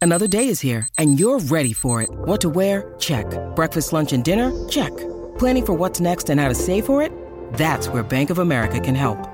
Another 0.00 0.26
day 0.26 0.48
is 0.48 0.60
here, 0.60 0.88
and 0.98 1.18
you're 1.18 1.40
ready 1.40 1.72
for 1.72 2.02
it. 2.02 2.10
What 2.10 2.42
to 2.42 2.50
wear? 2.50 2.94
Check. 2.98 3.26
Breakfast, 3.56 3.94
lunch, 3.94 4.12
and 4.12 4.22
dinner? 4.22 4.52
Check. 4.68 4.94
Planning 5.38 5.66
for 5.66 5.72
what's 5.72 5.98
next 5.98 6.28
and 6.28 6.38
how 6.38 6.48
to 6.48 6.54
save 6.54 6.84
for 6.84 7.00
it? 7.00 7.10
That's 7.54 7.88
where 7.88 8.02
Bank 8.02 8.28
of 8.28 8.38
America 8.38 8.78
can 8.80 8.94
help. 8.94 9.33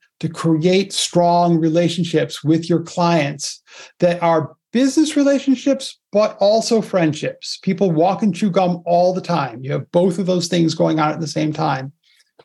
to 0.21 0.29
create 0.29 0.93
strong 0.93 1.57
relationships 1.57 2.43
with 2.43 2.69
your 2.69 2.83
clients 2.83 3.59
that 3.99 4.21
are 4.21 4.55
business 4.71 5.17
relationships, 5.17 5.99
but 6.11 6.37
also 6.39 6.79
friendships. 6.79 7.57
People 7.63 7.89
walk 7.89 8.21
and 8.21 8.35
chew 8.35 8.51
gum 8.51 8.83
all 8.85 9.15
the 9.15 9.21
time. 9.21 9.63
You 9.63 9.71
have 9.71 9.91
both 9.91 10.19
of 10.19 10.27
those 10.27 10.47
things 10.47 10.75
going 10.75 10.99
on 10.99 11.11
at 11.11 11.19
the 11.19 11.27
same 11.27 11.51
time. 11.51 11.91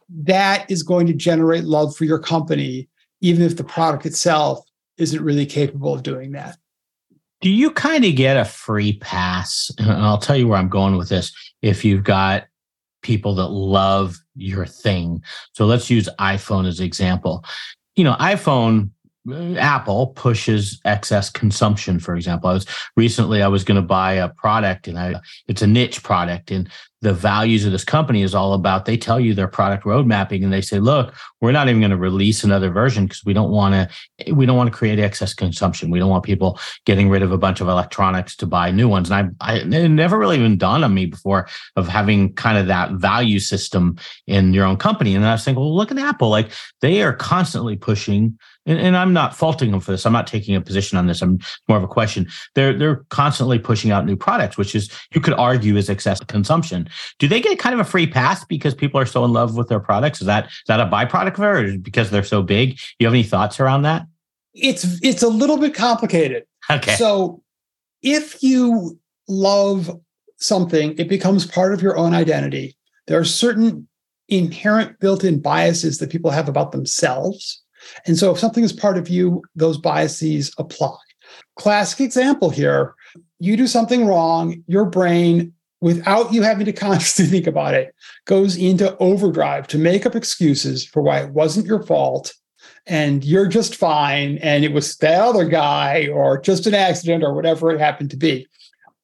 That 0.09 0.69
is 0.71 0.83
going 0.83 1.07
to 1.09 1.13
generate 1.13 1.65
love 1.65 1.95
for 1.95 2.05
your 2.05 2.19
company, 2.19 2.89
even 3.21 3.45
if 3.45 3.59
the 3.59 3.65
product 3.65 4.07
itself 4.07 4.65
isn't 4.97 5.23
really 5.23 5.45
capable 5.45 5.93
of 5.93 6.03
doing 6.03 6.33
that. 6.33 6.57
Do 7.43 7.51
you 7.51 7.71
kind 7.71 8.07
of 8.07 8.17
get 8.17 8.39
a 8.39 8.47
free 8.47 8.99
pass? 9.01 9.71
And 9.79 9.93
I'll 9.93 10.17
tell 10.17 10.37
you 10.37 10.49
where 10.49 10.59
I'm 10.59 10.71
going 10.71 10.97
with 10.97 11.11
this. 11.11 11.31
If 11.61 11.85
you've 11.85 12.05
got 12.05 12.45
people 13.03 13.35
that 13.35 13.49
love 13.49 14.17
your 14.37 14.67
thing. 14.67 15.23
So 15.53 15.67
let's 15.67 15.91
use 15.91 16.09
iPhone 16.19 16.67
as 16.67 16.81
example. 16.81 17.45
You 17.95 18.05
know, 18.05 18.15
iPhone 18.15 18.91
uh, 19.29 19.55
Apple 19.55 20.09
pushes 20.09 20.81
excess 20.85 21.31
consumption, 21.31 21.99
for 21.99 22.15
example. 22.15 22.51
I 22.51 22.55
was 22.55 22.67
recently 22.97 23.43
I 23.43 23.49
was 23.49 23.65
going 23.65 23.81
to 23.81 23.87
buy 23.87 24.15
a 24.15 24.29
product 24.29 24.87
and 24.87 24.99
I 24.99 25.21
it's 25.49 25.63
a 25.63 25.67
niche 25.67 26.03
product 26.03 26.51
and 26.51 26.71
the 27.03 27.13
values 27.13 27.65
of 27.65 27.73
this 27.73 27.85
company 27.85 28.23
is 28.23 28.35
all 28.35 28.55
about 28.55 28.87
they 28.87 28.97
tell 28.97 29.21
you 29.21 29.35
their 29.35 29.49
product 29.49 29.85
road 29.85 30.07
mapping 30.07 30.43
and 30.43 30.53
they 30.53 30.63
say, 30.63 30.81
look, 30.81 31.15
we're 31.41 31.53
not 31.53 31.69
even 31.69 31.81
going 31.81 31.91
to 31.91 31.97
release 31.97 32.43
another 32.43 32.71
version 32.71 33.05
because 33.05 33.25
we 33.25 33.35
don't 33.35 33.51
want 33.51 33.75
to 33.75 34.33
we 34.33 34.47
don't 34.47 34.57
want 34.57 34.71
to 34.73 34.77
create 34.77 34.99
excess 34.99 35.35
consumption. 35.35 35.91
We 35.91 35.99
don't 35.99 36.09
want 36.09 36.25
people 36.25 36.59
getting 36.87 37.11
rid 37.11 37.23
of 37.23 37.33
a 37.33 37.39
bunch 37.39 37.61
of 37.61 37.69
electronics 37.69 38.35
to 38.37 38.47
buy 38.47 38.71
new 38.71 38.89
ones. 38.89 39.11
And 39.11 39.37
I, 39.41 39.55
I 39.55 39.59
it 39.59 39.89
never 39.89 40.19
really 40.19 40.39
even 40.39 40.57
dawned 40.57 40.85
on 40.85 40.95
me 40.95 41.07
before 41.07 41.49
of 41.77 41.87
having 41.87 42.33
kind 42.35 42.57
of 42.57 42.67
that 42.69 42.93
value 42.93 43.41
system 43.41 43.99
in 44.27 44.55
your 44.55 44.65
own 44.65 44.79
company. 44.79 45.15
And 45.15 45.25
I 45.25 45.33
was 45.33 45.45
thinking, 45.45 45.63
well, 45.63 45.77
look 45.77 45.91
at 45.91 45.99
Apple. 45.99 46.31
Like 46.31 46.51
they 46.81 47.03
are 47.03 47.13
constantly 47.13 47.77
pushing 47.77 48.39
and, 48.67 48.79
and, 48.81 48.97
I'm 48.97 49.13
not 49.13 49.35
faulting 49.35 49.71
them 49.71 49.81
for 49.81 49.93
this. 49.93 50.05
I'm 50.05 50.13
not 50.13 50.27
taking 50.27 50.57
a 50.57 50.61
position 50.61 50.99
on 50.99 51.07
this. 51.07 51.23
I'm 51.23 51.39
more 51.69 51.79
of 51.79 51.85
a 51.85 51.89
question. 51.89 52.29
They're 52.55 52.77
they're 52.77 53.05
constantly 53.11 53.59
pushing 53.59 53.93
out 53.93 54.05
new 54.05 54.17
products, 54.17 54.59
which 54.59 54.75
is 54.75 54.91
you 55.15 55.21
could 55.21 55.35
argue 55.35 55.77
is 55.77 55.89
excessive 55.89 56.27
consumption. 56.27 56.86
Do 57.19 57.29
they 57.29 57.41
get 57.41 57.59
kind 57.59 57.75
of 57.75 57.81
a 57.81 57.89
free 57.89 58.07
pass 58.07 58.45
because 58.45 58.75
people 58.75 59.01
are 59.01 59.07
so 59.07 59.25
in 59.25 59.33
love 59.33 59.57
with 59.57 59.69
their 59.69 59.81
products? 59.81 60.21
Is 60.21 60.27
that 60.27 60.47
is 60.47 60.63
that 60.69 60.81
a 60.81 60.87
byproduct 60.87 61.35
of 61.35 61.41
it, 61.41 61.75
or 61.75 61.79
because 61.79 62.11
they're 62.11 62.25
so 62.25 62.43
big? 62.43 62.77
Do 62.77 62.85
you 63.01 63.07
have 63.07 63.15
any 63.15 63.23
thoughts 63.23 63.61
around 63.61 63.83
that? 63.83 64.07
It's 64.55 64.85
it's 65.03 65.23
a 65.23 65.29
little 65.29 65.59
bit 65.59 65.75
complicated. 65.75 66.45
Okay. 66.71 66.95
So 66.97 67.43
if 68.03 68.43
you 68.43 68.99
love 69.29 69.91
something, 70.39 70.95
it 70.99 71.09
becomes 71.09 71.47
part 71.47 71.73
of 71.73 71.83
your 71.83 71.97
own 71.97 72.15
identity. 72.15 72.77
There 73.07 73.19
are 73.19 73.25
certain 73.25 73.89
inherent 74.29 74.99
built-in 74.99 75.41
biases 75.41 75.99
that 75.99 76.11
people 76.11 76.33
have 76.33 76.49
about 76.49 76.73
themselves 76.73 77.63
and 78.07 78.17
so 78.17 78.33
if 78.33 78.39
something 78.39 78.65
is 78.65 78.73
part 78.73 78.99
of 78.99 79.09
you, 79.09 79.43
those 79.55 79.79
biases 79.79 80.53
apply. 80.59 80.97
Classic 81.57 82.01
example 82.01 82.51
here 82.51 82.95
you 83.39 83.57
do 83.57 83.67
something 83.67 84.07
wrong, 84.07 84.63
your 84.67 84.87
brain, 84.87 85.53
without 85.87 86.33
you 86.33 86.43
having 86.43 86.67
to 86.67 86.73
consciously 86.73 87.27
think 87.27 87.47
about 87.47 87.73
it, 87.73 87.95
goes 88.25 88.57
into 88.57 88.97
overdrive 88.99 89.69
to 89.69 89.79
make 89.79 90.05
up 90.05 90.17
excuses 90.17 90.85
for 90.85 91.01
why 91.01 91.21
it 91.21 91.31
wasn't 91.31 91.65
your 91.65 91.81
fault 91.81 92.35
and 92.87 93.25
you're 93.25 93.47
just 93.47 93.77
fine 93.77 94.37
and 94.39 94.65
it 94.65 94.73
was 94.73 94.97
that 94.97 95.21
other 95.21 95.45
guy 95.45 96.09
or 96.13 96.41
just 96.41 96.67
an 96.67 96.75
accident 96.75 97.23
or 97.23 97.35
whatever 97.35 97.71
it 97.71 97.79
happened 97.79 98.11
to 98.11 98.17
be. 98.17 98.49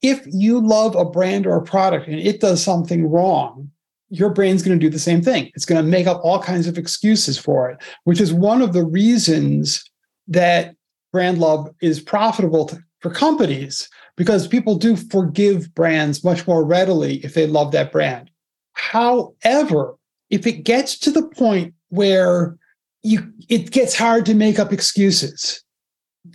If 0.02 0.26
you 0.26 0.60
love 0.60 0.96
a 0.96 1.04
brand 1.04 1.46
or 1.46 1.56
a 1.56 1.62
product 1.62 2.08
and 2.08 2.18
it 2.18 2.40
does 2.40 2.60
something 2.60 3.08
wrong, 3.08 3.70
your 4.08 4.30
brain's 4.30 4.64
going 4.64 4.76
to 4.76 4.84
do 4.84 4.90
the 4.90 4.98
same 4.98 5.22
thing. 5.22 5.52
It's 5.54 5.64
going 5.64 5.80
to 5.80 5.88
make 5.88 6.08
up 6.08 6.20
all 6.24 6.42
kinds 6.42 6.66
of 6.66 6.78
excuses 6.78 7.38
for 7.38 7.70
it, 7.70 7.80
which 8.02 8.20
is 8.20 8.34
one 8.34 8.60
of 8.60 8.72
the 8.72 8.84
reasons 8.84 9.88
that 10.26 10.74
brand 11.12 11.38
love 11.38 11.70
is 11.80 12.00
profitable 12.00 12.66
to, 12.66 12.82
for 12.98 13.10
companies 13.10 13.88
because 14.16 14.46
people 14.46 14.76
do 14.76 14.96
forgive 14.96 15.74
brands 15.74 16.22
much 16.24 16.46
more 16.46 16.64
readily 16.64 17.16
if 17.24 17.34
they 17.34 17.46
love 17.46 17.72
that 17.72 17.92
brand. 17.92 18.30
However, 18.74 19.96
if 20.30 20.46
it 20.46 20.64
gets 20.64 20.98
to 21.00 21.10
the 21.10 21.26
point 21.28 21.74
where 21.88 22.56
you 23.02 23.32
it 23.48 23.70
gets 23.70 23.96
hard 23.96 24.24
to 24.26 24.34
make 24.34 24.58
up 24.58 24.72
excuses, 24.72 25.62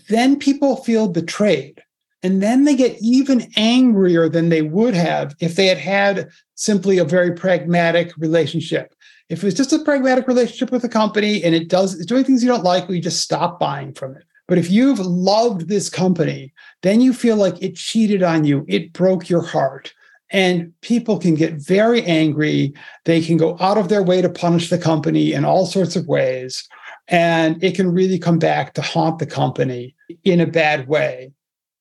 then 0.09 0.37
people 0.37 0.77
feel 0.77 1.07
betrayed 1.07 1.81
and 2.23 2.41
then 2.43 2.63
they 2.65 2.75
get 2.75 2.97
even 2.99 3.49
angrier 3.55 4.27
than 4.27 4.49
they 4.49 4.61
would 4.61 4.93
have 4.93 5.35
if 5.39 5.55
they 5.55 5.67
had 5.67 5.77
had 5.77 6.29
simply 6.55 6.97
a 6.97 7.05
very 7.05 7.33
pragmatic 7.33 8.11
relationship. 8.17 8.93
If 9.29 9.43
it 9.43 9.45
was 9.45 9.53
just 9.53 9.73
a 9.73 9.79
pragmatic 9.79 10.27
relationship 10.27 10.71
with 10.71 10.83
a 10.83 10.89
company 10.89 11.43
and 11.43 11.55
it 11.55 11.69
does 11.69 11.95
it's 11.95 12.05
doing 12.05 12.23
things 12.23 12.43
you 12.43 12.49
don't 12.49 12.63
like, 12.63 12.87
we 12.87 12.99
just 12.99 13.21
stop 13.21 13.59
buying 13.59 13.93
from 13.93 14.15
it. 14.15 14.23
But 14.47 14.57
if 14.57 14.71
you've 14.71 14.99
loved 14.99 15.67
this 15.67 15.89
company, 15.89 16.53
then 16.81 17.01
you 17.01 17.13
feel 17.13 17.35
like 17.35 17.61
it 17.61 17.75
cheated 17.75 18.23
on 18.23 18.45
you, 18.45 18.65
it 18.67 18.93
broke 18.93 19.29
your 19.29 19.41
heart. 19.41 19.93
And 20.29 20.73
people 20.81 21.19
can 21.19 21.35
get 21.35 21.53
very 21.53 22.03
angry. 22.03 22.73
They 23.05 23.21
can 23.21 23.37
go 23.37 23.57
out 23.59 23.77
of 23.77 23.87
their 23.87 24.03
way 24.03 24.21
to 24.21 24.29
punish 24.29 24.69
the 24.69 24.77
company 24.77 25.31
in 25.33 25.45
all 25.45 25.65
sorts 25.65 25.95
of 25.95 26.07
ways. 26.07 26.67
And 27.07 27.61
it 27.63 27.75
can 27.75 27.93
really 27.93 28.19
come 28.19 28.37
back 28.37 28.73
to 28.73 28.81
haunt 28.81 29.19
the 29.19 29.25
company 29.25 29.95
in 30.25 30.41
a 30.41 30.45
bad 30.45 30.87
way. 30.87 31.31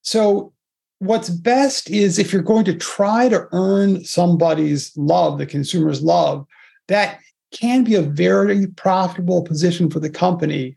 So, 0.03 0.53
what's 1.01 1.29
best 1.29 1.91
is 1.91 2.19
if 2.19 2.33
you're 2.33 2.43
going 2.43 2.65
to 2.67 2.75
try 2.75 3.29
to 3.29 3.49
earn 3.53 4.05
somebody's 4.05 4.97
love, 4.97 5.39
the 5.39 5.47
consumer's 5.47 6.01
love, 6.01 6.47
that 6.87 7.19
can 7.51 7.85
be 7.85 7.97
a 7.97 8.03
very 8.03 8.69
profitable 8.69 9.43
position 9.43 9.91
for 9.91 9.99
the 9.99 10.11
company 10.11 10.77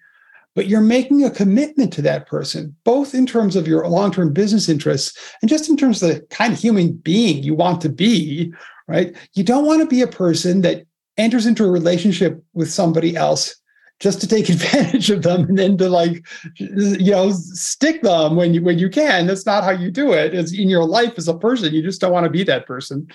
but 0.55 0.67
you're 0.67 0.81
making 0.81 1.23
a 1.23 1.31
commitment 1.31 1.93
to 1.93 2.01
that 2.01 2.27
person, 2.27 2.75
both 2.83 3.13
in 3.13 3.25
terms 3.25 3.55
of 3.55 3.67
your 3.67 3.87
long 3.87 4.11
term 4.11 4.33
business 4.33 4.69
interests 4.69 5.17
and 5.41 5.49
just 5.49 5.69
in 5.69 5.77
terms 5.77 6.01
of 6.01 6.09
the 6.09 6.21
kind 6.27 6.53
of 6.53 6.59
human 6.59 6.93
being 6.93 7.43
you 7.43 7.53
want 7.53 7.81
to 7.81 7.89
be, 7.89 8.53
right? 8.87 9.15
You 9.33 9.43
don't 9.43 9.65
want 9.65 9.81
to 9.81 9.87
be 9.87 10.01
a 10.01 10.07
person 10.07 10.61
that 10.61 10.85
enters 11.17 11.45
into 11.45 11.65
a 11.65 11.71
relationship 11.71 12.43
with 12.53 12.71
somebody 12.71 13.15
else 13.15 13.55
just 13.99 14.21
to 14.21 14.27
take 14.27 14.49
advantage 14.49 15.09
of 15.09 15.23
them 15.23 15.43
and 15.43 15.57
then 15.57 15.77
to 15.77 15.89
like 15.89 16.25
you 16.55 17.11
know 17.11 17.31
stick 17.31 18.01
them 18.01 18.35
when 18.35 18.53
you 18.53 18.63
when 18.63 18.79
you 18.79 18.89
can. 18.89 19.27
That's 19.27 19.45
not 19.45 19.63
how 19.63 19.71
you 19.71 19.91
do 19.91 20.13
it. 20.13 20.33
It's 20.33 20.57
in 20.57 20.69
your 20.69 20.85
life 20.85 21.13
as 21.17 21.27
a 21.27 21.37
person. 21.37 21.73
You 21.73 21.83
just 21.83 22.01
don't 22.01 22.13
want 22.13 22.25
to 22.25 22.29
be 22.29 22.43
that 22.43 22.65
person. 22.65 23.07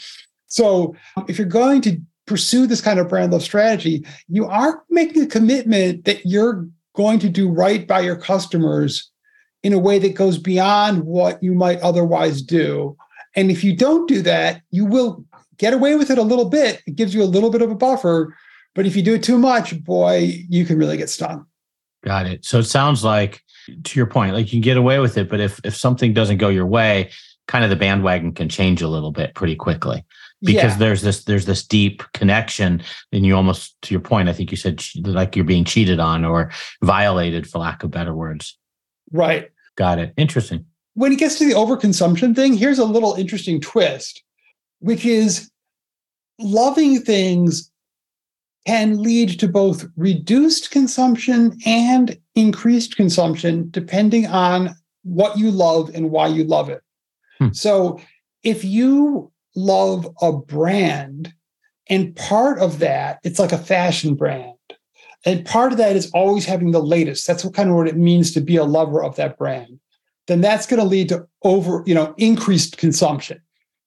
So 0.46 0.94
if 1.26 1.38
you're 1.38 1.48
going 1.48 1.80
to 1.82 2.00
pursue 2.26 2.66
this 2.66 2.80
kind 2.80 2.98
of 2.98 3.08
brand 3.08 3.32
love 3.32 3.42
strategy 3.42 4.02
you 4.28 4.46
are 4.46 4.82
making 4.88 5.22
a 5.22 5.26
commitment 5.26 6.04
that 6.04 6.24
you're 6.24 6.66
going 6.94 7.18
to 7.20 7.28
do 7.28 7.50
right 7.50 7.86
by 7.86 8.00
your 8.00 8.16
customers 8.16 9.10
in 9.62 9.72
a 9.72 9.78
way 9.78 9.98
that 9.98 10.14
goes 10.14 10.38
beyond 10.38 11.04
what 11.04 11.42
you 11.42 11.52
might 11.54 11.80
otherwise 11.80 12.42
do. 12.42 12.96
And 13.34 13.50
if 13.50 13.64
you 13.64 13.76
don't 13.76 14.06
do 14.06 14.22
that, 14.22 14.62
you 14.70 14.84
will 14.84 15.24
get 15.58 15.72
away 15.72 15.96
with 15.96 16.10
it 16.10 16.18
a 16.18 16.22
little 16.22 16.48
bit. 16.48 16.82
It 16.86 16.96
gives 16.96 17.14
you 17.14 17.22
a 17.22 17.24
little 17.24 17.50
bit 17.50 17.62
of 17.62 17.70
a 17.70 17.74
buffer. 17.74 18.36
But 18.74 18.86
if 18.86 18.94
you 18.96 19.02
do 19.02 19.14
it 19.14 19.22
too 19.22 19.38
much, 19.38 19.82
boy, 19.84 20.44
you 20.48 20.64
can 20.64 20.78
really 20.78 20.96
get 20.96 21.10
stung. 21.10 21.46
Got 22.04 22.26
it. 22.26 22.44
So 22.44 22.58
it 22.58 22.64
sounds 22.64 23.02
like, 23.02 23.42
to 23.84 23.98
your 23.98 24.06
point, 24.06 24.34
like 24.34 24.46
you 24.46 24.50
can 24.52 24.60
get 24.60 24.76
away 24.76 24.98
with 24.98 25.16
it, 25.16 25.30
but 25.30 25.40
if 25.40 25.58
if 25.64 25.74
something 25.74 26.12
doesn't 26.12 26.36
go 26.36 26.50
your 26.50 26.66
way, 26.66 27.10
kind 27.48 27.64
of 27.64 27.70
the 27.70 27.76
bandwagon 27.76 28.32
can 28.32 28.48
change 28.48 28.82
a 28.82 28.88
little 28.88 29.10
bit 29.10 29.34
pretty 29.34 29.56
quickly 29.56 30.04
because 30.44 30.72
yeah. 30.72 30.78
there's 30.78 31.02
this 31.02 31.24
there's 31.24 31.46
this 31.46 31.66
deep 31.66 32.02
connection. 32.12 32.82
And 33.12 33.24
you 33.24 33.34
almost 33.34 33.80
to 33.82 33.94
your 33.94 34.00
point 34.00 34.28
i 34.28 34.32
think 34.32 34.50
you 34.50 34.56
said 34.56 34.82
like 35.04 35.36
you're 35.36 35.44
being 35.44 35.64
cheated 35.64 36.00
on 36.00 36.24
or 36.24 36.50
violated 36.82 37.48
for 37.48 37.58
lack 37.58 37.82
of 37.82 37.90
better 37.90 38.14
words. 38.14 38.58
Right. 39.12 39.50
Got 39.76 39.98
it. 39.98 40.12
Interesting. 40.16 40.66
When 40.94 41.12
it 41.12 41.18
gets 41.18 41.38
to 41.38 41.46
the 41.46 41.54
overconsumption 41.54 42.34
thing 42.34 42.54
here's 42.54 42.78
a 42.78 42.84
little 42.84 43.14
interesting 43.14 43.60
twist 43.60 44.22
which 44.80 45.06
is 45.06 45.50
loving 46.38 47.00
things 47.00 47.70
can 48.66 49.02
lead 49.02 49.38
to 49.38 49.46
both 49.46 49.86
reduced 49.96 50.70
consumption 50.70 51.56
and 51.66 52.18
increased 52.34 52.96
consumption 52.96 53.68
depending 53.70 54.26
on 54.26 54.74
what 55.02 55.36
you 55.38 55.50
love 55.50 55.90
and 55.94 56.10
why 56.10 56.26
you 56.26 56.44
love 56.44 56.68
it. 56.70 56.82
Hmm. 57.38 57.52
so 57.52 58.00
if 58.44 58.64
you 58.64 59.32
love 59.54 60.08
a 60.20 60.32
brand. 60.32 61.32
And 61.88 62.16
part 62.16 62.58
of 62.58 62.78
that, 62.78 63.18
it's 63.24 63.38
like 63.38 63.52
a 63.52 63.58
fashion 63.58 64.14
brand. 64.14 64.52
And 65.26 65.44
part 65.44 65.72
of 65.72 65.78
that 65.78 65.96
is 65.96 66.10
always 66.12 66.44
having 66.44 66.70
the 66.70 66.82
latest. 66.82 67.26
That's 67.26 67.44
what 67.44 67.54
kind 67.54 67.70
of 67.70 67.76
what 67.76 67.88
it 67.88 67.96
means 67.96 68.32
to 68.32 68.40
be 68.40 68.56
a 68.56 68.64
lover 68.64 69.02
of 69.02 69.16
that 69.16 69.38
brand. 69.38 69.80
Then 70.26 70.40
that's 70.40 70.66
going 70.66 70.80
to 70.80 70.86
lead 70.86 71.10
to 71.10 71.26
over, 71.42 71.82
you 71.86 71.94
know, 71.94 72.14
increased 72.16 72.78
consumption. 72.78 73.40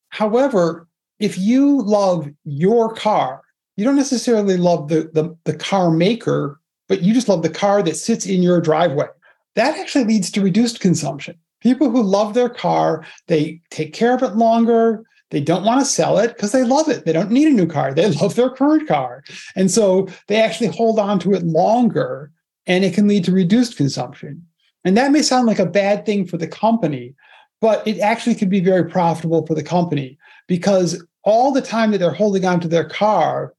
However, 0.10 0.88
if 1.20 1.38
you 1.38 1.82
love 1.82 2.30
your 2.44 2.94
car, 2.94 3.42
you 3.76 3.84
don't 3.84 3.96
necessarily 3.96 4.58
love 4.58 4.90
the, 4.90 5.10
the, 5.14 5.36
the 5.46 5.56
car 5.56 5.92
maker, 5.92 6.60
but 6.88 7.02
you 7.02 7.14
just 7.14 7.28
love 7.28 7.44
the 7.44 7.50
car 7.50 7.84
that 7.84 7.98
sits 7.98 8.26
in 8.26 8.42
your 8.42 8.62
driveway. 8.62 9.08
That 9.56 9.78
actually 9.78 10.06
leads 10.06 10.32
to 10.32 10.42
reduced 10.42 10.80
consumption. 10.80 11.38
People 11.62 11.90
who 11.90 12.02
love 12.04 12.34
their 12.34 12.50
car, 12.50 13.06
they 13.28 13.62
take 13.72 13.94
care 13.94 14.14
of 14.14 14.24
it 14.24 14.36
longer, 14.36 15.04
they 15.30 15.42
don't 15.42 15.66
want 15.66 15.80
to 15.82 15.86
sell 15.86 16.18
it 16.18 16.30
because 16.30 16.52
they 16.52 16.64
love 16.64 16.88
it. 16.88 17.06
They 17.06 17.14
don't 17.14 17.32
need 17.32 17.48
a 17.48 17.52
new 17.52 17.68
car. 17.68 17.94
They 17.94 18.10
love 18.22 18.36
their 18.36 18.50
current 18.50 18.88
car. 18.88 19.24
And 19.56 19.70
so 19.70 20.08
they 20.28 20.42
actually 20.42 20.68
hold 20.68 21.00
on 21.00 21.20
to 21.20 21.34
it 21.34 21.44
longer 21.44 22.32
and 22.66 22.84
it 22.84 22.94
can 22.94 23.08
lead 23.08 23.26
to 23.26 23.32
reduced 23.32 23.78
consumption. 23.78 24.46
And 24.84 24.96
that 24.98 25.12
may 25.12 25.22
sound 25.22 25.48
like 25.48 25.60
a 25.60 25.66
bad 25.66 26.06
thing 26.06 26.26
for 26.26 26.38
the 26.38 26.48
company, 26.48 27.14
but 27.60 27.86
it 27.88 28.00
actually 28.00 28.36
could 28.36 28.50
be 28.50 28.60
very 28.60 28.90
profitable 28.90 29.46
for 29.46 29.56
the 29.56 29.64
company 29.64 30.18
because 30.48 31.04
all 31.24 31.52
the 31.52 31.62
time 31.62 31.92
that 31.92 31.98
they're 31.98 32.12
holding 32.12 32.46
on 32.46 32.60
to 32.62 32.68
their 32.68 32.88
car, 32.88 33.54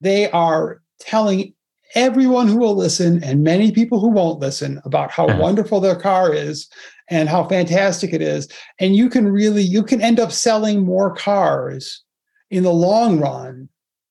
they 0.00 0.30
are 0.30 0.80
telling 1.00 1.52
everyone 1.94 2.46
who 2.46 2.58
will 2.58 2.76
listen 2.76 3.22
and 3.24 3.42
many 3.42 3.72
people 3.72 3.98
who 3.98 4.08
won't 4.08 4.40
listen 4.40 4.80
about 4.84 5.10
how 5.10 5.26
uh-huh. 5.26 5.40
wonderful 5.40 5.80
their 5.80 5.96
car 5.96 6.32
is 6.32 6.68
and 7.10 7.28
how 7.28 7.44
fantastic 7.44 8.12
it 8.12 8.22
is. 8.22 8.48
And 8.78 8.94
you 8.94 9.08
can 9.08 9.28
really 9.28 9.62
you 9.62 9.82
can 9.82 10.00
end 10.00 10.20
up 10.20 10.32
selling 10.32 10.84
more 10.84 11.14
cars 11.14 12.02
in 12.50 12.62
the 12.62 12.72
long 12.72 13.18
run 13.18 13.68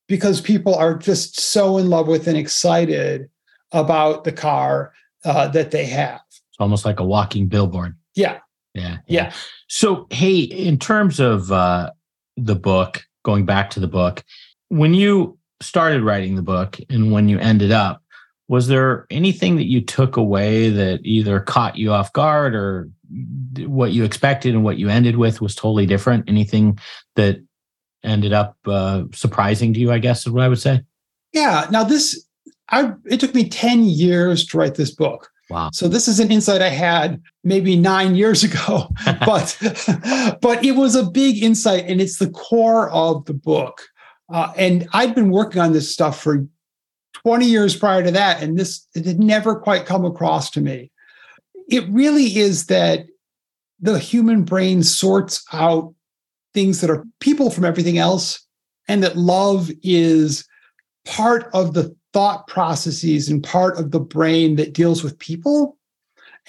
because 0.07 0.41
people 0.41 0.75
are 0.75 0.95
just 0.95 1.39
so 1.39 1.77
in 1.77 1.89
love 1.89 2.07
with 2.07 2.27
and 2.27 2.37
excited 2.37 3.29
about 3.71 4.23
the 4.23 4.31
car 4.31 4.93
uh, 5.25 5.47
that 5.49 5.71
they 5.71 5.85
have. 5.85 6.21
It's 6.29 6.41
almost 6.59 6.85
like 6.85 6.99
a 6.99 7.05
walking 7.05 7.47
billboard. 7.47 7.95
Yeah. 8.15 8.39
Yeah 8.73 8.97
yeah. 9.07 9.33
So 9.67 10.07
hey 10.11 10.39
in 10.39 10.77
terms 10.77 11.19
of 11.19 11.51
uh, 11.51 11.91
the 12.35 12.55
book 12.55 13.03
going 13.23 13.45
back 13.45 13.69
to 13.71 13.79
the 13.79 13.87
book 13.87 14.23
when 14.69 14.93
you 14.93 15.37
started 15.61 16.03
writing 16.03 16.35
the 16.35 16.41
book 16.41 16.77
and 16.89 17.11
when 17.11 17.29
you 17.29 17.39
ended 17.39 17.71
up 17.71 18.03
was 18.47 18.67
there 18.67 19.05
anything 19.09 19.57
that 19.57 19.67
you 19.67 19.81
took 19.81 20.17
away 20.17 20.69
that 20.69 20.99
either 21.03 21.39
caught 21.39 21.77
you 21.77 21.91
off 21.91 22.13
guard 22.13 22.55
or 22.55 22.89
what 23.59 23.91
you 23.91 24.03
expected 24.03 24.53
and 24.53 24.63
what 24.63 24.77
you 24.77 24.89
ended 24.89 25.17
with 25.17 25.41
was 25.41 25.55
totally 25.55 25.85
different 25.85 26.27
anything 26.27 26.77
that 27.15 27.37
ended 28.03 28.33
up 28.33 28.55
uh, 28.65 29.03
surprising 29.13 29.73
to 29.73 29.79
you 29.79 29.91
i 29.91 29.99
guess 29.99 30.25
is 30.25 30.31
what 30.31 30.43
i 30.43 30.47
would 30.47 30.59
say 30.59 30.81
yeah 31.33 31.67
now 31.71 31.83
this 31.83 32.25
i 32.69 32.91
it 33.05 33.19
took 33.19 33.33
me 33.33 33.47
10 33.47 33.85
years 33.85 34.45
to 34.45 34.57
write 34.57 34.75
this 34.75 34.91
book 34.91 35.29
Wow. 35.49 35.69
So 35.71 35.87
this 35.87 36.07
is 36.07 36.19
an 36.19 36.29
insight 36.29 36.61
I 36.61 36.69
had 36.69 37.21
maybe 37.43 37.77
nine 37.77 38.15
years 38.15 38.43
ago, 38.43 38.89
but 39.25 39.57
but 40.41 40.63
it 40.63 40.75
was 40.75 40.95
a 40.95 41.09
big 41.09 41.41
insight, 41.41 41.85
and 41.87 42.01
it's 42.01 42.17
the 42.17 42.29
core 42.29 42.89
of 42.89 43.23
the 43.25 43.33
book. 43.33 43.81
Uh, 44.29 44.51
and 44.57 44.89
I'd 44.91 45.15
been 45.15 45.29
working 45.29 45.61
on 45.61 45.71
this 45.71 45.89
stuff 45.91 46.21
for 46.21 46.45
20 47.13 47.45
years 47.45 47.75
prior 47.75 48.03
to 48.03 48.11
that, 48.11 48.41
and 48.41 48.57
this 48.57 48.85
it 48.95 49.05
had 49.05 49.19
never 49.19 49.55
quite 49.55 49.85
come 49.85 50.05
across 50.05 50.49
to 50.51 50.61
me. 50.61 50.91
It 51.69 51.87
really 51.89 52.37
is 52.37 52.67
that 52.67 53.05
the 53.79 53.99
human 53.99 54.43
brain 54.43 54.83
sorts 54.83 55.43
out 55.53 55.93
things 56.53 56.81
that 56.81 56.89
are 56.89 57.05
people 57.19 57.49
from 57.49 57.65
everything 57.65 57.97
else, 57.97 58.45
and 58.87 59.03
that 59.03 59.17
love 59.17 59.69
is 59.83 60.47
part 61.05 61.49
of 61.53 61.73
the 61.73 61.95
thought 62.13 62.47
processes 62.47 63.29
and 63.29 63.43
part 63.43 63.77
of 63.77 63.91
the 63.91 63.99
brain 63.99 64.55
that 64.55 64.73
deals 64.73 65.03
with 65.03 65.19
people. 65.19 65.77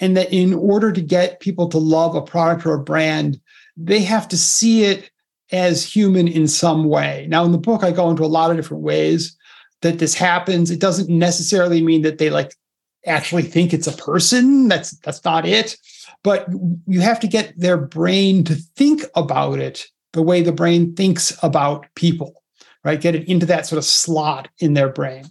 And 0.01 0.15
that 0.15 0.31
in 0.31 0.53
order 0.53 0.93
to 0.93 1.01
get 1.01 1.41
people 1.41 1.67
to 1.67 1.77
love 1.77 2.15
a 2.15 2.21
product 2.21 2.65
or 2.65 2.73
a 2.73 2.83
brand, 2.83 3.37
they 3.75 3.99
have 4.01 4.29
to 4.29 4.37
see 4.37 4.85
it 4.85 5.11
as 5.51 5.83
human 5.83 6.27
in 6.27 6.47
some 6.47 6.85
way. 6.85 7.27
Now, 7.29 7.43
in 7.43 7.51
the 7.51 7.57
book, 7.57 7.83
I 7.83 7.91
go 7.91 8.09
into 8.09 8.23
a 8.23 8.27
lot 8.27 8.49
of 8.49 8.55
different 8.55 8.83
ways 8.83 9.35
that 9.81 9.99
this 9.99 10.13
happens. 10.13 10.71
It 10.71 10.79
doesn't 10.79 11.09
necessarily 11.09 11.81
mean 11.81 12.01
that 12.01 12.17
they 12.17 12.29
like 12.29 12.55
actually 13.05 13.43
think 13.43 13.73
it's 13.73 13.87
a 13.87 13.93
person. 13.93 14.67
That's 14.67 14.91
that's 14.99 15.23
not 15.23 15.45
it. 15.45 15.77
But 16.23 16.47
you 16.87 17.01
have 17.01 17.19
to 17.21 17.27
get 17.27 17.53
their 17.57 17.77
brain 17.77 18.43
to 18.45 18.55
think 18.55 19.03
about 19.15 19.59
it 19.59 19.85
the 20.13 20.21
way 20.21 20.41
the 20.41 20.51
brain 20.51 20.95
thinks 20.95 21.37
about 21.43 21.85
people, 21.95 22.43
right? 22.83 22.99
Get 22.99 23.15
it 23.15 23.27
into 23.27 23.45
that 23.45 23.65
sort 23.65 23.77
of 23.77 23.85
slot 23.85 24.49
in 24.59 24.73
their 24.73 24.89
brain. 24.89 25.25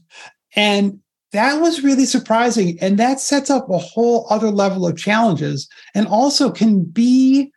And 0.57 1.01
that 1.33 1.61
was 1.61 1.83
really 1.85 2.07
surprising. 2.07 2.79
And 2.81 2.99
that 2.99 3.21
sets 3.21 3.51
up 3.51 3.69
a 3.69 3.79
whole 3.79 4.27
other 4.31 4.51
level 4.51 4.87
of 4.87 4.97
challenges 4.97 5.69
and 5.95 6.07
also 6.07 6.51
can 6.51 6.85
be 6.85 7.53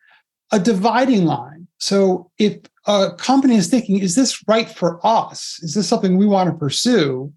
a 0.52 0.60
dividing 0.60 1.26
line. 1.26 1.51
So 1.82 2.30
if 2.38 2.60
a 2.86 3.12
company 3.18 3.56
is 3.56 3.68
thinking, 3.68 3.98
is 3.98 4.16
this 4.16 4.48
right 4.48 4.70
for 4.70 5.06
us? 5.06 5.60
Is 5.64 5.74
this 5.74 5.88
something 5.88 6.16
we 6.16 6.28
want 6.28 6.50
to 6.50 6.56
pursue? 6.56 7.34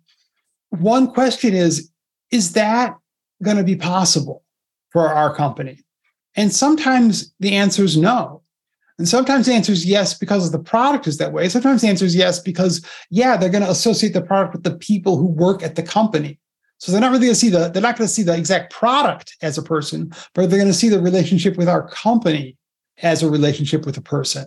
One 0.68 1.11
question 1.11 1.54
is, 1.54 1.90
is 2.30 2.52
that 2.52 2.94
going 3.42 3.57
to 3.57 3.64
be 3.64 3.74
possible 3.74 4.44
for 4.90 5.09
our 5.09 5.35
company? 5.35 5.80
And 6.37 6.52
sometimes 6.52 7.33
the 7.40 7.54
answer 7.54 7.85
is 7.85 7.96
no. 7.96 8.42
And 8.98 9.09
sometimes 9.09 9.46
the 9.46 9.54
answer 9.54 9.72
is 9.72 9.87
yes 9.87 10.12
because 10.12 10.52
the 10.52 10.59
product 10.59 11.07
is 11.07 11.16
that 11.18 11.33
way. 11.33 11.48
Sometimes 11.48 11.80
the 11.80 11.88
answer 11.88 12.04
is 12.04 12.14
yes 12.14 12.38
because, 12.38 12.85
yeah, 13.11 13.38
they're 13.38 13.48
going 13.48 13.64
to 13.64 13.70
associate 13.70 14.12
the 14.12 14.20
product 14.20 14.52
with 14.52 14.62
the 14.62 14.76
people 14.76 15.16
who 15.16 15.26
work 15.26 15.62
at 15.62 15.74
the 15.74 15.83
company. 15.83 16.38
So 16.78 16.92
they're 16.92 17.00
not 17.00 17.12
really 17.12 17.26
going 17.26 17.33
to 17.33 17.40
see 17.40 17.48
the, 17.48 17.70
they're 17.70 17.83
not 17.83 17.96
going 17.96 18.09
to 18.09 18.12
see 18.12 18.22
the 18.22 18.37
exact 18.37 18.72
product 18.74 19.37
as 19.40 19.57
a 19.57 19.62
person, 19.62 20.12
but 20.35 20.50
they're 20.50 20.59
going 20.59 20.68
to 20.68 20.74
see 20.74 20.90
the 20.90 21.00
relationship 21.00 21.57
with 21.57 21.68
our 21.68 21.88
company 21.88 22.59
as 23.02 23.22
a 23.22 23.30
relationship 23.30 23.87
with 23.87 23.96
a 23.96 24.02
person. 24.02 24.46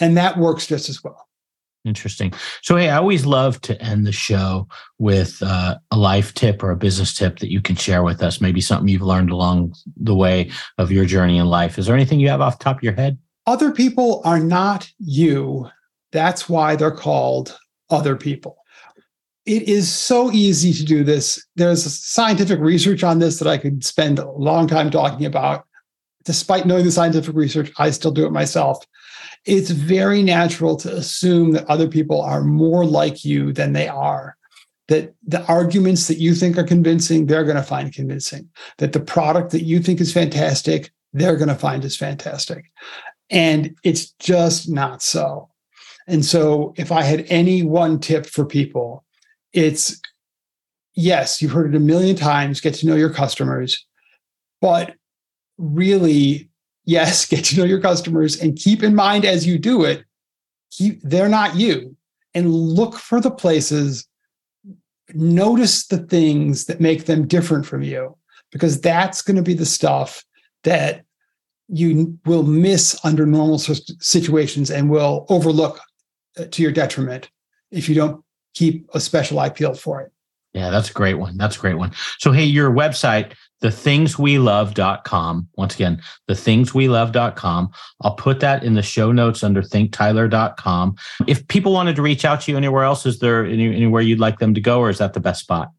And 0.00 0.16
that 0.16 0.38
works 0.38 0.66
just 0.66 0.88
as 0.88 1.02
well. 1.02 1.26
Interesting. 1.84 2.32
So, 2.62 2.76
hey, 2.76 2.90
I 2.90 2.96
always 2.96 3.24
love 3.24 3.60
to 3.62 3.80
end 3.80 4.06
the 4.06 4.12
show 4.12 4.66
with 4.98 5.40
uh, 5.40 5.76
a 5.92 5.96
life 5.96 6.34
tip 6.34 6.62
or 6.62 6.72
a 6.72 6.76
business 6.76 7.14
tip 7.14 7.38
that 7.38 7.50
you 7.50 7.62
can 7.62 7.76
share 7.76 8.02
with 8.02 8.22
us. 8.22 8.40
Maybe 8.40 8.60
something 8.60 8.88
you've 8.88 9.02
learned 9.02 9.30
along 9.30 9.74
the 9.96 10.14
way 10.14 10.50
of 10.78 10.90
your 10.90 11.04
journey 11.04 11.38
in 11.38 11.46
life. 11.46 11.78
Is 11.78 11.86
there 11.86 11.94
anything 11.94 12.18
you 12.18 12.28
have 12.28 12.40
off 12.40 12.58
the 12.58 12.64
top 12.64 12.78
of 12.78 12.82
your 12.82 12.94
head? 12.94 13.18
Other 13.46 13.70
people 13.70 14.20
are 14.24 14.40
not 14.40 14.90
you. 14.98 15.70
That's 16.10 16.48
why 16.48 16.74
they're 16.74 16.90
called 16.90 17.56
other 17.88 18.16
people. 18.16 18.56
It 19.44 19.62
is 19.62 19.88
so 19.88 20.32
easy 20.32 20.72
to 20.72 20.84
do 20.84 21.04
this. 21.04 21.44
There's 21.54 21.84
scientific 21.84 22.58
research 22.58 23.04
on 23.04 23.20
this 23.20 23.38
that 23.38 23.46
I 23.46 23.58
could 23.58 23.84
spend 23.84 24.18
a 24.18 24.28
long 24.32 24.66
time 24.66 24.90
talking 24.90 25.24
about. 25.24 25.65
Despite 26.26 26.66
knowing 26.66 26.84
the 26.84 26.92
scientific 26.92 27.34
research, 27.34 27.72
I 27.78 27.90
still 27.90 28.10
do 28.10 28.26
it 28.26 28.32
myself 28.32 28.84
it's 29.46 29.70
very 29.70 30.22
natural 30.22 30.76
to 30.76 30.94
assume 30.94 31.52
that 31.52 31.70
other 31.70 31.88
people 31.88 32.20
are 32.20 32.42
more 32.42 32.84
like 32.84 33.24
you 33.24 33.52
than 33.52 33.72
they 33.72 33.88
are. 33.88 34.36
That 34.88 35.14
the 35.26 35.44
arguments 35.46 36.08
that 36.08 36.18
you 36.18 36.34
think 36.34 36.58
are 36.58 36.64
convincing, 36.64 37.26
they're 37.26 37.44
going 37.44 37.56
to 37.56 37.62
find 37.62 37.92
convincing. 37.92 38.48
That 38.78 38.92
the 38.92 39.00
product 39.00 39.52
that 39.52 39.62
you 39.62 39.80
think 39.80 40.00
is 40.00 40.12
fantastic, 40.12 40.90
they're 41.12 41.36
going 41.36 41.48
to 41.48 41.54
find 41.54 41.84
is 41.84 41.96
fantastic. 41.96 42.66
And 43.30 43.76
it's 43.82 44.10
just 44.12 44.68
not 44.68 45.02
so. 45.02 45.48
And 46.06 46.24
so, 46.24 46.72
if 46.76 46.92
I 46.92 47.02
had 47.02 47.26
any 47.28 47.64
one 47.64 47.98
tip 47.98 48.26
for 48.26 48.44
people, 48.44 49.04
it's 49.52 50.00
yes, 50.94 51.42
you've 51.42 51.50
heard 51.50 51.74
it 51.74 51.76
a 51.76 51.80
million 51.80 52.14
times 52.14 52.60
get 52.60 52.74
to 52.74 52.86
know 52.86 52.94
your 52.94 53.12
customers, 53.12 53.84
but 54.60 54.94
really 55.58 56.48
yes, 56.86 57.26
get 57.28 57.44
to 57.46 57.58
know 57.58 57.64
your 57.64 57.80
customers 57.80 58.40
and 58.40 58.56
keep 58.56 58.82
in 58.82 58.94
mind 58.94 59.26
as 59.26 59.46
you 59.46 59.58
do 59.58 59.84
it, 59.84 60.04
keep, 60.70 61.02
they're 61.02 61.28
not 61.28 61.56
you. 61.56 61.94
And 62.34 62.52
look 62.54 62.96
for 62.96 63.20
the 63.20 63.30
places, 63.30 64.06
notice 65.14 65.86
the 65.86 65.98
things 65.98 66.66
that 66.66 66.80
make 66.80 67.06
them 67.06 67.26
different 67.26 67.64
from 67.64 67.82
you, 67.82 68.16
because 68.52 68.80
that's 68.80 69.22
going 69.22 69.36
to 69.36 69.42
be 69.42 69.54
the 69.54 69.66
stuff 69.66 70.22
that 70.64 71.02
you 71.68 72.18
will 72.26 72.42
miss 72.42 72.98
under 73.04 73.24
normal 73.24 73.58
situations 73.58 74.70
and 74.70 74.90
will 74.90 75.24
overlook 75.30 75.80
uh, 76.38 76.44
to 76.50 76.62
your 76.62 76.72
detriment 76.72 77.30
if 77.70 77.88
you 77.88 77.94
don't 77.94 78.22
keep 78.54 78.86
a 78.92 79.00
special 79.00 79.38
eye 79.38 79.48
peeled 79.48 79.80
for 79.80 80.02
it. 80.02 80.12
Yeah, 80.52 80.70
that's 80.70 80.90
a 80.90 80.94
great 80.94 81.14
one. 81.14 81.36
That's 81.36 81.56
a 81.56 81.60
great 81.60 81.76
one. 81.76 81.92
So, 82.18 82.32
hey, 82.32 82.44
your 82.44 82.70
website, 82.70 83.34
thethingswelove.com. 83.62 85.48
Once 85.56 85.74
again, 85.74 86.02
thethingswelove.com. 86.28 87.70
I'll 88.02 88.14
put 88.14 88.40
that 88.40 88.64
in 88.64 88.74
the 88.74 88.82
show 88.82 89.12
notes 89.12 89.42
under 89.42 89.62
thinktyler.com. 89.62 90.96
If 91.26 91.46
people 91.48 91.72
wanted 91.72 91.96
to 91.96 92.02
reach 92.02 92.24
out 92.24 92.42
to 92.42 92.50
you 92.50 92.56
anywhere 92.56 92.84
else, 92.84 93.06
is 93.06 93.18
there 93.20 93.44
any, 93.44 93.74
anywhere 93.74 94.02
you'd 94.02 94.20
like 94.20 94.38
them 94.38 94.54
to 94.54 94.60
go, 94.60 94.80
or 94.80 94.90
is 94.90 94.98
that 94.98 95.14
the 95.14 95.20
best 95.20 95.40
spot? 95.40 95.70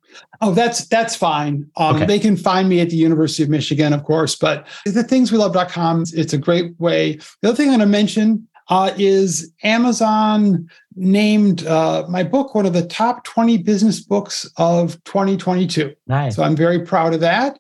Oh, 0.42 0.54
that's 0.54 0.88
that's 0.88 1.16
fine. 1.16 1.70
Um, 1.78 1.98
okay. 1.98 2.06
They 2.06 2.20
can 2.20 2.38
find 2.38 2.70
me 2.70 2.80
at 2.80 2.90
the 2.90 2.96
University 2.96 3.44
of 3.44 3.50
Michigan, 3.50 3.94
of 3.94 4.04
course, 4.04 4.36
but 4.36 4.66
thethingswelove.com, 4.88 6.06
it's 6.14 6.34
a 6.34 6.38
great 6.38 6.80
way. 6.80 7.20
The 7.42 7.50
other 7.50 7.56
thing 7.56 7.68
I'm 7.68 7.78
going 7.78 7.80
to 7.82 7.86
mention 7.86 8.48
uh, 8.70 8.92
is 8.98 9.52
Amazon 9.64 10.70
named 10.96 11.66
uh, 11.68 12.06
my 12.10 12.24
book 12.24 12.56
one 12.56 12.66
of 12.66 12.74
the 12.74 12.86
top 12.86 13.24
20 13.24 13.60
business 13.60 14.00
books 14.00 14.50
of 14.58 15.02
2022. 15.06 15.94
Nice. 16.08 16.36
So 16.36 16.44
I'm 16.44 16.56
very 16.56 16.86
proud 16.86 17.14
of 17.14 17.20
that. 17.22 17.60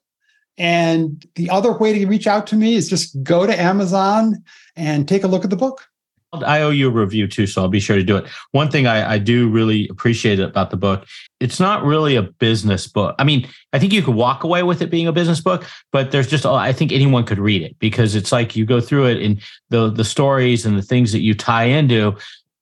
And 0.57 1.25
the 1.35 1.49
other 1.49 1.71
way 1.71 1.97
to 1.97 2.05
reach 2.07 2.27
out 2.27 2.47
to 2.47 2.55
me 2.55 2.75
is 2.75 2.89
just 2.89 3.21
go 3.23 3.45
to 3.45 3.59
Amazon 3.59 4.43
and 4.75 5.07
take 5.07 5.23
a 5.23 5.27
look 5.27 5.43
at 5.43 5.49
the 5.49 5.55
book. 5.55 5.87
I 6.33 6.61
owe 6.61 6.71
you 6.71 6.89
a 6.89 6.91
review 6.91 7.27
too, 7.27 7.47
so 7.47 7.61
I'll 7.61 7.69
be 7.69 7.79
sure 7.79 7.95
to 7.95 8.03
do 8.03 8.17
it. 8.17 8.25
One 8.51 8.69
thing 8.69 8.85
I, 8.85 9.13
I, 9.13 9.17
do 9.17 9.49
really 9.49 9.87
appreciate 9.87 10.39
about 10.39 10.71
the 10.71 10.77
book, 10.77 11.05
it's 11.39 11.59
not 11.59 11.83
really 11.83 12.17
a 12.17 12.21
business 12.21 12.85
book. 12.85 13.15
I 13.17 13.23
mean, 13.23 13.47
I 13.71 13.79
think 13.79 13.93
you 13.93 14.01
could 14.01 14.13
walk 14.13 14.43
away 14.43 14.61
with 14.63 14.81
it 14.81 14.89
being 14.89 15.07
a 15.07 15.13
business 15.13 15.39
book, 15.39 15.65
but 15.91 16.11
there's 16.11 16.27
just 16.27 16.45
I 16.45 16.73
think 16.73 16.91
anyone 16.91 17.23
could 17.23 17.39
read 17.39 17.61
it 17.61 17.79
because 17.79 18.13
it's 18.13 18.33
like 18.33 18.57
you 18.57 18.65
go 18.65 18.81
through 18.81 19.05
it 19.05 19.21
and 19.21 19.41
the 19.69 19.89
the 19.89 20.03
stories 20.03 20.65
and 20.65 20.77
the 20.77 20.81
things 20.81 21.13
that 21.13 21.21
you 21.21 21.33
tie 21.33 21.63
into 21.65 22.17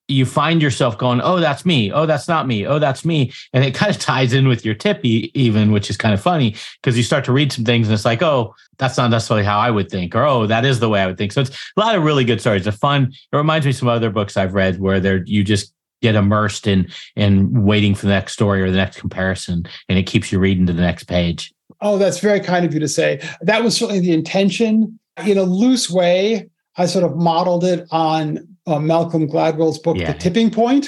you 0.08 0.26
find 0.26 0.62
yourself 0.62 0.98
going, 0.98 1.20
oh, 1.22 1.40
that's 1.40 1.66
me. 1.66 1.92
Oh, 1.92 2.06
that's 2.06 2.28
not 2.28 2.48
me. 2.48 2.66
Oh, 2.66 2.78
that's 2.78 3.04
me. 3.04 3.32
And 3.54 3.64
it 3.64 3.74
kind 3.74 3.94
of 3.94 4.00
ties 4.02 4.34
in 4.34 4.48
with 4.48 4.64
your 4.64 4.76
tip, 4.76 5.04
even, 5.04 5.72
which 5.72 5.90
is 5.90 5.98
kind 5.98 6.14
of 6.14 6.22
funny 6.22 6.56
because 6.82 6.98
you 6.98 7.04
start 7.04 7.26
to 7.26 7.34
read 7.34 7.52
some 7.52 7.66
things 7.66 7.88
and 7.88 7.94
it's 7.94 8.06
like, 8.06 8.22
oh, 8.22 8.54
that's 8.78 8.98
not 8.98 9.10
necessarily 9.10 9.46
how 9.46 9.58
I 9.58 9.72
would 9.72 9.90
think, 9.90 10.16
or 10.16 10.24
oh, 10.24 10.48
that 10.48 10.66
is 10.66 10.80
the 10.80 10.90
way 10.90 11.02
I 11.02 11.08
would 11.08 11.18
think. 11.18 11.32
So 11.32 11.42
it's 11.42 11.52
a 11.76 11.80
lot 11.80 11.96
of 11.96 12.04
really 12.04 12.26
good 12.26 12.42
stories. 12.42 12.68
It's 12.68 12.76
a 12.76 12.78
fun. 12.78 13.14
It 13.32 13.36
reminds 13.36 13.66
me 13.66 13.72
of 13.72 13.78
some 13.78 13.88
other 13.88 14.10
books 14.10 14.38
I've 14.38 14.54
read 14.54 14.80
where 14.80 15.24
you 15.26 15.44
just 15.44 15.74
get 16.02 16.16
immersed 16.16 16.68
in 16.68 16.88
in 17.16 17.64
waiting 17.64 17.96
for 17.96 18.06
the 18.06 18.12
next 18.12 18.34
story 18.34 18.62
or 18.62 18.70
the 18.70 18.78
next 18.78 19.00
comparison, 19.00 19.66
and 19.90 19.98
it 19.98 20.04
keeps 20.04 20.32
you 20.32 20.40
reading 20.40 20.66
to 20.68 20.74
the 20.74 20.82
next 20.82 21.06
page. 21.06 21.54
Oh, 21.82 21.98
that's 21.98 22.20
very 22.20 22.40
kind 22.40 22.66
of 22.66 22.74
you 22.74 22.80
to 22.80 22.88
say. 22.88 23.22
That 23.42 23.64
was 23.64 23.76
certainly 23.76 24.02
the 24.02 24.14
intention. 24.14 25.00
In 25.26 25.38
a 25.38 25.44
loose 25.44 25.90
way, 25.90 26.50
I 26.78 26.86
sort 26.86 27.06
of 27.06 27.16
modeled 27.16 27.64
it 27.64 27.88
on 27.92 28.55
uh, 28.68 28.80
Malcolm 28.80 29.28
Gladwell's 29.28 29.80
book, 29.80 29.98
yeah. 29.98 30.12
The 30.12 30.20
Tipping 30.20 30.52
Point, 30.52 30.88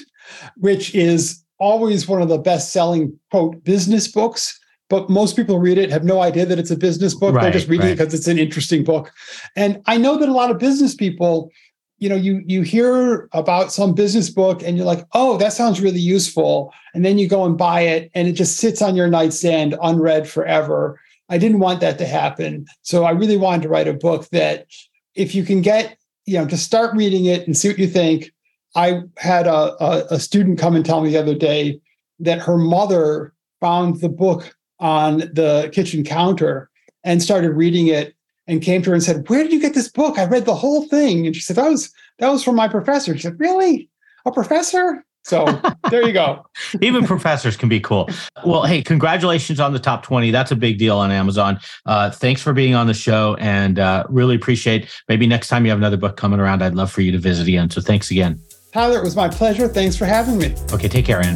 which 0.58 0.94
is 0.96 1.44
always 1.60 2.08
one 2.08 2.22
of 2.22 2.30
the 2.30 2.38
best 2.38 2.72
selling, 2.72 3.18
quote, 3.32 3.63
business 3.63 4.08
books. 4.08 4.60
But 4.90 5.10
most 5.10 5.36
people 5.36 5.60
read 5.60 5.78
it, 5.78 5.92
have 5.92 6.06
no 6.06 6.22
idea 6.22 6.46
that 6.46 6.60
it's 6.60 6.72
a 6.72 6.78
business 6.78 7.13
book. 7.13 7.36
Right, 7.36 7.44
They're 7.44 7.52
just 7.52 7.68
reading 7.68 7.88
right. 7.88 7.92
it 7.92 7.98
because 7.98 8.13
it's 8.13 8.28
an 8.28 8.40
interesting 8.40 8.86
book. 8.86 9.12
And 9.56 9.82
I 9.86 9.98
know 9.98 10.18
that 10.18 10.30
a 10.30 10.34
lot 10.34 10.50
of 10.50 10.60
business 10.60 10.96
people, 10.96 11.52
you 11.98 12.08
know, 12.08 12.16
you 12.16 12.42
you 12.46 12.62
hear 12.62 13.28
about 13.34 13.74
some 13.74 13.94
business 13.94 14.30
book 14.30 14.63
and 14.63 14.78
you're 14.78 14.86
like, 14.86 15.06
oh, 15.12 15.38
that 15.40 15.52
sounds 15.52 15.82
really 15.82 16.00
useful. 16.00 16.74
And 16.94 17.04
then 17.04 17.18
you 17.18 17.28
go 17.28 17.44
and 17.44 17.58
buy 17.58 17.82
it 17.82 18.10
and 18.16 18.30
it 18.30 18.34
just 18.34 18.58
sits 18.58 18.82
on 18.82 18.96
your 18.96 19.10
nightstand 19.10 19.76
unread 19.82 20.30
forever. 20.30 21.02
I 21.28 21.38
didn't 21.38 21.60
want 21.60 21.82
that 21.82 21.98
to 21.98 22.06
happen. 22.06 22.66
So 22.82 23.04
I 23.04 23.12
really 23.12 23.36
wanted 23.36 23.63
to 23.63 23.70
write 23.70 23.90
a 23.90 23.94
book 23.94 24.30
that 24.30 24.68
if 25.16 25.36
you 25.36 25.44
can 25.44 25.62
get 25.62 25.98
you 26.28 26.38
know, 26.38 26.46
just 26.46 26.66
start 26.66 26.96
reading 26.96 27.26
it 27.26 27.48
and 27.48 27.58
see 27.58 27.70
what 27.70 27.80
you 27.80 27.88
think. 27.88 28.32
I 28.76 29.02
had 29.18 29.48
a, 29.48 29.84
a, 29.84 30.06
a 30.12 30.20
student 30.20 30.60
come 30.60 30.76
and 30.76 30.86
tell 30.86 31.02
me 31.02 31.10
the 31.10 31.18
other 31.18 31.34
day 31.34 31.80
that 32.20 32.40
her 32.40 32.58
mother 32.58 33.34
found 33.60 34.02
the 34.02 34.10
book 34.10 34.56
on 34.80 35.20
the 35.20 35.72
kitchen 35.74 36.04
counter 36.04 36.70
and 37.04 37.24
started 37.24 37.52
reading 37.54 37.88
it 37.88 38.13
and 38.46 38.62
came 38.62 38.82
to 38.82 38.90
her 38.90 38.94
and 38.94 39.04
said, 39.04 39.28
Where 39.30 39.42
did 39.42 39.54
you 39.54 39.62
get 39.62 39.74
this 39.74 39.90
book? 39.90 40.20
I 40.20 40.26
read 40.26 40.46
the 40.46 40.54
whole 40.54 40.88
thing. 40.88 41.26
And 41.26 41.36
she 41.36 41.42
said, 41.42 41.56
That 41.56 41.70
was 41.70 41.92
that 42.20 42.30
was 42.30 42.44
from 42.44 42.56
my 42.56 42.68
professor. 42.68 43.16
She 43.16 43.24
said, 43.24 43.40
Really? 43.40 43.90
A 44.26 44.32
professor? 44.32 45.06
So 45.28 45.46
there 45.90 46.08
you 46.08 46.13
go. 46.13 46.46
Even 46.82 47.06
professors 47.06 47.58
can 47.58 47.68
be 47.68 47.82
cool. 47.82 48.10
Well, 48.46 48.63
hey, 48.63 48.82
congratulations 48.82 49.60
on 49.60 49.74
the 49.74 49.80
top 49.80 50.04
20. 50.04 50.32
That's 50.32 50.52
a 50.52 50.56
big 50.56 50.78
deal 50.78 50.98
on 50.98 51.12
Amazon. 51.12 51.60
Uh, 51.86 52.10
thanks 52.10 52.42
for 52.42 52.54
being 52.54 52.76
on 52.76 52.88
the 52.88 52.94
show 52.94 53.36
and 53.38 53.78
uh, 53.78 54.06
really 54.08 54.36
appreciate 54.36 54.88
maybe 55.10 55.28
next 55.28 55.50
time 55.50 55.66
you 55.66 55.72
have 55.72 55.80
another 55.80 55.98
book 55.98 56.16
coming 56.16 56.40
around, 56.40 56.63
I'd 56.63 56.76
love 56.76 56.90
for 56.90 57.02
you 57.02 57.12
to 57.12 57.18
visit 57.18 57.46
again. 57.46 57.70
So 57.70 57.82
thanks 57.82 58.10
again. 58.10 58.42
Tyler, 58.72 59.00
it 59.00 59.04
was 59.04 59.18
my 59.18 59.28
pleasure. 59.28 59.68
Thanks 59.68 59.98
for 59.98 60.06
having 60.06 60.38
me. 60.38 60.56
Okay, 60.72 60.88
take 60.88 61.06
care, 61.06 61.22
Ann. 61.22 61.36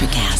Electricast. 0.00 0.39